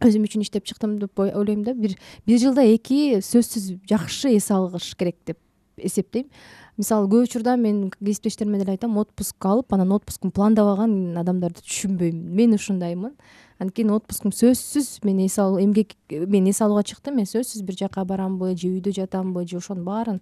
өзүм 0.00 0.24
үчүн 0.24 0.46
иштеп 0.46 0.64
чыктым 0.64 0.98
деп 0.98 1.18
ойлойм 1.18 1.64
да. 1.64 1.74
Бир 1.74 1.98
бир 2.26 2.40
жылда 2.40 2.64
эки 2.64 3.20
сөзсүз 3.20 3.74
жакшы 3.90 4.32
эс 4.36 4.50
алыш 4.50 4.94
керек 4.96 5.16
деп 5.26 5.38
эсептейм 5.76 6.30
мисалы 6.78 7.08
көп 7.10 7.26
учурда 7.26 7.56
мен 7.58 7.90
кесиптештериме 7.90 8.58
деле 8.60 8.76
айтам 8.76 8.96
отпуск 8.98 9.44
алып 9.44 9.74
анан 9.74 9.92
отпускун 9.96 10.30
пландабаган 10.30 11.16
адамдарды 11.18 11.64
түшүнбөйм. 11.66 12.20
Мен 12.38 12.54
ушундаймын. 12.54 13.16
Анткени 13.58 13.90
отпускум 13.96 14.30
сөзсүз. 14.30 15.00
Мен 15.04 15.24
эс 15.26 15.38
алуу 15.42 15.58
эмгек 15.58 15.96
мен 16.08 16.46
эс 16.46 16.62
алууга 16.62 16.86
чыктым 16.86 17.18
мен 17.18 17.26
сөзсүз 17.26 17.64
бир 17.66 17.76
жака 17.82 18.04
барамбы 18.04 18.54
же 18.56 18.70
үйдө 18.70 18.94
жатамбы 18.94 19.46
же 19.48 19.58
ошонун 19.58 19.84
баарын. 19.84 20.20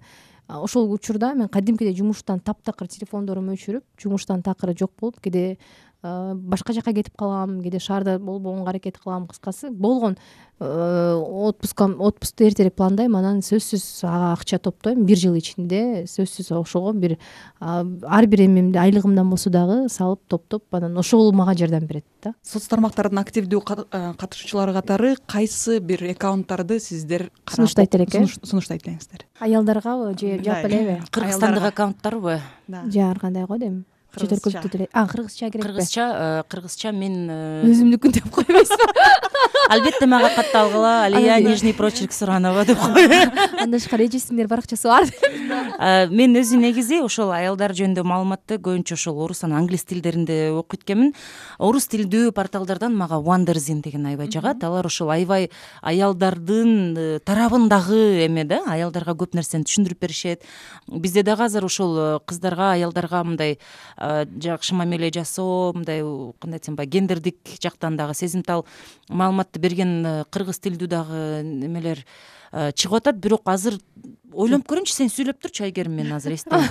Ошол 0.48 0.90
учурда 0.92 1.34
мен 1.34 1.48
кадимкидей 1.48 1.94
жумуштан 1.94 2.40
таптакыр 2.40 2.88
телефондорум 2.88 3.50
өчүрүп 3.52 3.84
жумуштан 4.00 4.42
такыры 4.46 4.76
жок 4.78 4.92
болуп 5.00 5.20
кээде 5.20 5.58
башка 6.34 6.72
жака 6.72 6.92
кетип 6.92 7.16
калам 7.18 7.60
кээде 7.62 7.80
шаарда 7.80 8.18
болбогонго 8.18 8.70
аракет 8.70 8.98
кылам 8.98 9.26
кыскасы 9.26 9.70
болгон. 9.70 10.16
Отпуска 10.58 11.84
отпускту 11.84 12.46
эртерээк 12.46 12.74
пландайм 12.74 13.16
анан 13.16 13.42
сөзсүз 13.44 14.04
ага 14.08 14.32
акча 14.32 14.58
топтойм. 14.58 15.04
Бир 15.04 15.18
жыл 15.20 15.36
ичинде 15.36 16.06
сөзсүз 16.08 16.48
ошого 16.56 16.94
бир 16.96 17.18
ар 17.60 18.26
бир 18.26 18.46
эмемди 18.46 18.78
айлыгымдан 18.80 19.28
болсо 19.28 19.50
дагы 19.50 19.90
салып 19.92 20.22
топтоп 20.28 20.64
анан 20.78 20.96
ошол 20.96 21.32
мага 21.32 21.54
жардам 21.58 21.84
берет 21.86 22.06
да. 22.22 22.32
Соц 22.42 22.68
тармактардын 22.70 23.20
активдүү 23.20 23.60
катышуучулары 24.16 24.72
катары 24.76 25.16
кайсы 25.26 25.78
бир 25.80 26.06
аккаунттарды 26.12 26.80
сиздер 26.80 27.30
сунуштайт 27.50 27.94
элек 27.94 28.14
э 28.14 28.24
сунуштайт 28.42 28.86
элеңиздер 28.86 29.26
аялдаргабы 29.40 30.14
же 30.18 30.38
жалпы 30.42 30.68
элеби 30.70 30.96
кыргызстандык 31.10 31.68
аккаунттарбы 31.72 32.40
же 32.68 33.00
ар 33.00 33.18
кандай 33.20 33.44
го 33.44 33.58
дейм 33.58 33.84
чет 34.16 34.32
өлкөлүктү 34.38 34.70
деле 34.72 34.88
кыргызча 34.92 35.50
керекпи 35.50 35.66
кыргызча 35.68 36.06
э, 36.06 36.42
кыргызча 36.48 36.92
мен 36.96 37.28
э, 37.30 37.64
өзүмдүкүн 37.68 38.16
деп 38.16 38.30
койбойсузбу 38.32 38.88
албетте 39.76 40.06
мага 40.06 40.32
катталгыла 40.36 40.94
алия 41.10 41.38
нижний 41.44 41.76
прочерк 41.76 42.12
суранова 42.16 42.64
деп 42.64 42.78
кой 42.86 43.06
андан 43.06 43.78
тышкары 43.78 44.08
эже 44.08 44.22
сиңдер 44.24 44.48
баракчасы 44.48 44.88
бар 44.88 45.04
э, 45.78 46.08
мен 46.08 46.38
өзү 46.40 46.60
негизи 46.62 47.02
ошол 47.04 47.34
аялдар 47.36 47.76
жөнүндө 47.76 48.06
маалыматты 48.06 48.56
көбүнчө 48.56 48.96
ошол 48.96 49.20
орус 49.26 49.44
анан 49.44 49.66
англис 49.66 49.84
тилдеринде 49.84 50.52
окуйт 50.54 50.86
экенмин 50.86 51.12
орус 51.58 51.88
тилдүү 51.90 52.30
порталдардан 52.36 52.94
мага 52.96 53.18
вандерзин 53.20 53.80
деген 53.82 54.06
аябай 54.06 54.30
жагат. 54.30 54.62
Алар 54.64 54.86
ошол 54.86 55.10
аябай 55.10 55.50
аялдардын 55.82 57.20
тарабындагы 57.26 58.24
эме 58.26 58.44
да 58.44 58.62
аялдарга 58.70 59.16
көп 59.18 59.34
нерсени 59.34 59.66
түшүндүрүп 59.66 60.00
беришет. 60.00 60.46
Бизде 60.86 61.24
дагы 61.26 61.46
азыр 61.48 61.66
ошол 61.66 62.20
кыздарга 62.26 62.72
аялдарга 62.76 63.24
мындай 63.24 63.58
жакшы 64.42 64.74
мамиле 64.74 65.10
жасоо 65.14 65.72
мындай 65.74 66.02
кандай 66.40 66.60
десем 66.60 66.76
баягы 66.76 66.98
гендердик 66.98 67.38
жактан 67.62 67.96
дагы 67.96 68.14
сезимтал 68.14 68.66
маалыматты 69.08 69.60
берген 69.60 70.24
кыргыз 70.30 70.60
тилдүү 70.60 70.88
дагы 70.88 71.42
немелер 71.42 72.04
чыгып 72.52 73.00
атат. 73.00 73.18
Бирок 73.20 73.42
азыр 73.48 73.78
ойлонуп 74.32 74.66
көрөйүнчү 74.70 74.94
сен 74.94 75.10
сүйлөп 75.12 75.40
турчу 75.42 75.64
айгерим 75.66 75.96
мен 75.98 76.12
азыр 76.16 76.36
эстейм 76.36 76.64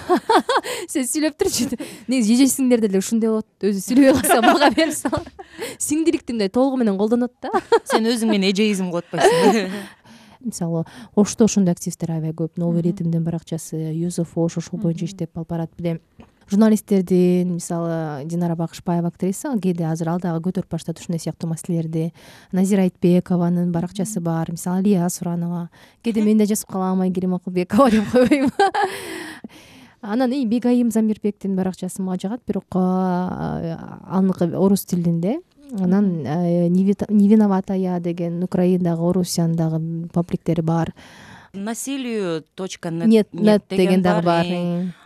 сен 0.92 1.08
сүйлөп 1.08 1.38
турчу. 1.40 1.70
Негизи 2.08 2.38
эже 2.38 2.48
сиңдерде 2.54 2.90
деле 2.90 3.04
ушундай 3.04 3.30
болот. 3.30 3.48
Өзү 3.62 3.84
сүйлөбөй 3.90 4.16
калса 4.22 4.42
мага 4.46 4.72
берип 4.76 4.96
сал 4.96 5.26
сиңдиликти 5.80 6.36
мындай 6.36 6.50
толугу 6.50 6.80
менен 6.82 6.98
колдонот 6.98 7.34
да. 7.42 7.52
Сен 7.92 8.08
өзүң 8.10 8.34
мени 8.36 8.52
эжеизм 8.54 8.92
кылып 8.94 9.14
атпайсыңбы 9.14 9.70
мисалы 10.46 10.86
ошто 11.16 11.48
ошондой 11.50 11.74
активисттер 11.74 12.12
аябай 12.14 12.36
көп? 12.38 12.54
Новый 12.62 12.84
ритмдин 12.86 13.24
баракчасы 13.26 13.80
юзеф 13.98 14.38
ош 14.38 14.60
ошол 14.62 14.80
боюнча 14.80 15.08
иштеп 15.10 15.38
алып 15.38 15.50
барат 15.50 15.72
билем 15.78 16.00
журналисттердин 16.50 17.56
мисалы 17.56 18.26
динара 18.26 18.56
бакышбаева 18.56 19.08
актриса 19.08 19.54
кээде 19.58 19.86
азыр 19.90 20.10
ал 20.10 20.20
дагы 20.20 20.44
көтөрүп 20.50 20.70
баштады 20.72 21.02
ушундай 21.02 21.20
сыяктуу 21.20 21.50
маселелерди. 21.50 22.12
Назира 22.52 22.86
айтбекованын 22.86 23.72
баракчасы 23.72 24.22
бар 24.22 24.52
мисалы 24.52 24.80
алия 24.80 25.10
суранова 25.10 25.70
кээде 26.04 26.22
мен 26.22 26.38
да 26.38 26.46
жазып 26.46 26.72
калам 26.72 27.02
айгерим 27.02 27.34
акылбекова 27.36 27.90
деп 27.92 28.12
койбойм 28.12 28.52
анан 30.02 30.32
и 30.32 30.46
бегайым 30.46 30.92
замирбектин 30.92 31.56
баракчасы 31.56 32.02
мага 32.02 32.28
жагат 32.28 32.42
бирок 32.48 32.76
аныкы 32.76 34.52
орус 34.56 34.86
тилинде. 34.86 35.40
Анан 35.80 36.22
не 36.22 37.28
виновата 37.28 37.74
я 37.74 38.00
деген 38.00 38.44
украиндагы 38.44 39.02
орусиянын 39.02 39.56
дагы 39.56 40.08
пабликтери 40.14 40.62
бар 40.62 40.94
насилию 41.56 42.44
точка 42.56 42.90
нет 42.90 43.28
нет 43.34 43.64
деген 43.70 44.02
дагы 44.02 44.26
бар 44.26 44.46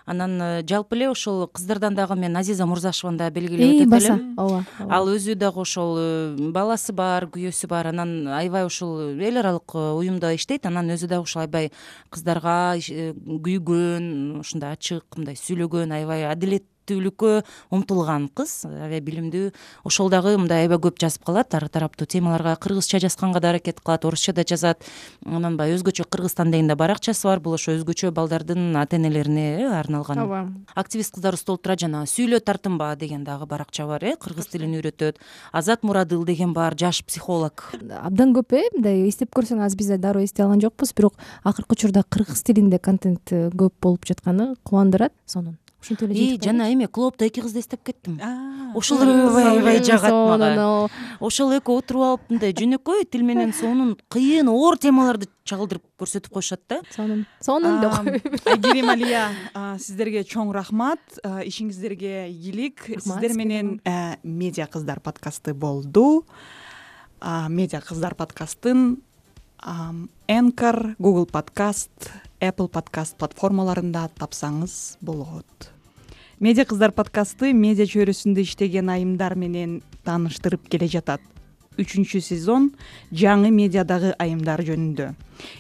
анан 0.10 0.42
э, 0.42 0.64
жалпы 0.68 0.96
эле 0.96 1.10
ошол 1.10 1.48
кыздардан 1.48 1.94
дагы 1.96 2.16
мен 2.16 2.36
азиза 2.36 2.66
мурзашеваны 2.66 3.18
дагы 3.18 3.40
белгилеп 3.40 3.76
өтөт 3.76 3.90
баса. 3.90 4.14
элем. 4.14 4.34
Ооба 4.38 4.66
ал 4.90 5.08
өзү 5.08 5.36
дагы 5.36 5.62
ошол 5.62 5.98
э, 6.00 6.50
баласы 6.52 6.94
бар 6.94 7.28
күйөөсү 7.30 7.68
бар 7.70 7.92
анан 7.94 8.28
аябай 8.28 8.66
ушул 8.66 9.14
эл 9.14 9.38
аралык 9.38 9.76
э, 9.76 9.92
уюмда 9.94 10.34
иштейт 10.34 10.66
анан 10.66 10.90
өзү 10.90 11.08
дагы 11.08 11.30
ушул 11.30 11.44
аябай 11.44 11.72
кыздарга 12.10 12.74
күйгөн 12.80 14.40
ушундай 14.42 14.74
ачык 14.74 15.06
мындай 15.16 15.38
сүйлөгөн 15.38 15.94
аябай 15.94 16.26
адилет 16.26 16.66
умтулган 16.96 18.28
кыз. 18.34 18.66
Аябай 18.66 19.02
билимдүү 19.02 19.52
ошол 19.86 20.10
дагы 20.10 20.36
мындай 20.38 20.64
аябай 20.64 20.80
көп 20.82 21.00
жазып 21.00 21.26
калат. 21.28 21.54
Ар 21.54 21.68
тараптуу 21.70 22.08
темаларга 22.08 22.56
кыргызча 22.56 23.00
жазганга 23.00 23.40
да 23.40 23.50
аракет 23.50 23.80
кылат 23.80 24.06
орусча 24.06 24.34
да 24.34 24.44
жазат. 24.48 24.84
Анан 25.26 25.58
баягы 25.58 25.80
өзгөчө 25.80 26.08
кыргызстан 26.10 26.52
деген 26.52 26.68
да 26.68 26.76
баракчасы 26.76 27.28
бар. 27.28 27.40
Бул 27.40 27.54
ошо 27.54 27.72
өзгөчө 27.78 28.12
балдардын 28.12 28.76
ата 28.76 28.96
энелерине 28.96 29.62
э 29.62 29.68
арналган. 29.80 30.20
Ооба. 30.20 30.48
Активист 30.76 31.14
кыздар 31.16 31.38
толтурат 31.38 31.80
жана 31.80 32.06
сүйлө 32.06 32.40
тартынба 32.40 32.96
деген 32.96 33.24
дагы 33.24 33.46
баракча 33.46 33.86
бар 33.86 34.04
э 34.04 34.16
кыргыз 34.20 34.48
тилин 34.48 34.76
үйрөтөт. 34.80 35.18
Азат 35.52 35.84
мурадыл 35.84 36.26
деген 36.26 36.54
бар 36.54 36.76
жаш 36.78 37.04
психолог. 37.06 37.72
Абдан 38.04 38.34
көп 38.34 38.54
э 38.58 38.68
мындай 38.76 39.08
эстеп 39.08 39.34
көрсөң 39.36 39.64
азыр 39.66 39.78
биз 39.78 39.92
дароо 40.00 40.24
эстей 40.24 40.44
алган 40.44 40.62
жокпуз. 40.62 40.94
Бирок 40.94 41.16
акыркы 41.44 41.74
учурда 41.74 42.04
кыргыз 42.04 42.44
тилинде 42.44 42.80
контент 42.80 43.30
көп 43.30 43.74
болуп 43.82 44.06
жатканы 44.06 44.56
кубандырат 44.64 45.14
сонун 45.26 45.58
ушинтип 45.82 46.10
эле 46.10 46.36
и 46.36 46.40
жана 46.42 46.72
эме 46.72 46.88
клоопто 46.88 47.26
эки 47.26 47.42
кызды 47.42 47.60
эстеп 47.60 47.84
кеттим. 47.84 48.20
Ошолор 48.76 49.08
аябай 49.08 49.84
жагат 49.84 50.12
мага. 50.12 50.90
Ошол 51.20 51.56
экөө 51.58 51.82
отуруп 51.82 52.04
алып 52.04 52.30
мындай 52.30 52.54
жөнөкөй 52.54 53.06
тил 53.10 53.24
менен 53.24 53.54
сонун 53.54 53.96
кыйын 54.12 54.52
оор 54.52 54.78
темаларды 54.78 55.30
чалдырып 55.50 55.84
көрсөтүп 56.00 56.34
коюшат 56.36 56.62
да. 56.70 56.82
Сонун 56.96 57.26
сонун 57.42 57.80
деп 57.82 58.48
айгерим 58.54 58.92
алия 58.94 59.30
сиздерге 59.80 60.24
чоң 60.24 60.54
рахмат. 60.54 61.02
Ишиңиздерге 61.24 62.28
ийгилик 62.30 62.86
сиздер 63.00 63.38
менен 63.40 63.80
медиа 64.24 64.68
кыздар 64.68 65.00
подкасты 65.00 65.54
болду. 65.54 66.26
Медиа 67.22 67.82
кыздар 67.82 68.16
подкастын 68.16 69.00
энкор 70.28 70.96
google 71.00 71.26
подкаст 71.26 72.12
apple 72.40 72.70
подкаст 72.72 73.18
платформаларында 73.20 74.06
тапсаңыз 74.16 74.98
болот. 75.04 75.70
Медиа 76.40 76.64
кыздар 76.64 76.94
подкасты 76.96 77.52
медиа 77.52 77.88
чөйрөсүндө 77.90 78.46
иштеген 78.46 78.92
айымдар 78.94 79.36
менен 79.36 79.82
тааныштырып 80.08 80.70
келе 80.72 80.88
жатат. 80.88 81.20
Үчүнчү 81.80 82.22
сезон 82.24 82.70
жаңы 83.12 83.52
медиадагы 83.56 84.14
айымдар 84.20 84.64
жөнүндө. 84.68 85.10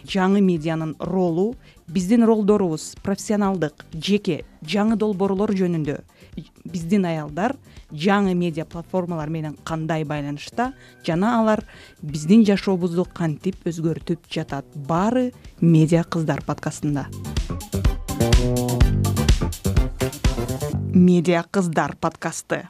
Жаңы 0.08 0.40
медианын 0.44 0.96
ролу 1.00 1.54
биздин 1.88 2.24
ролдорубуз 2.28 2.94
профессионалдык 3.04 3.84
жеке 3.94 4.46
жаңы 4.64 4.96
долбоорлор 5.00 5.52
жөнүндө 5.56 6.00
биздин 6.64 7.06
аялдар 7.10 7.56
жаңы 7.92 8.36
медиа 8.38 8.66
платформалар 8.70 9.30
менен 9.30 9.58
кандай 9.66 10.06
байланышта 10.06 10.72
жана 11.06 11.40
алар 11.40 11.66
биздин 12.02 12.46
жашообузду 12.46 13.06
кантип 13.06 13.68
өзгөртүп 13.68 14.30
жатат? 14.32 14.66
Баары 14.76 15.32
медиа 15.60 16.04
кыздар 16.04 16.44
подкастында. 16.46 17.08
Медиа 20.94 21.44
кыздар 21.52 21.96
подкасты 22.00 22.70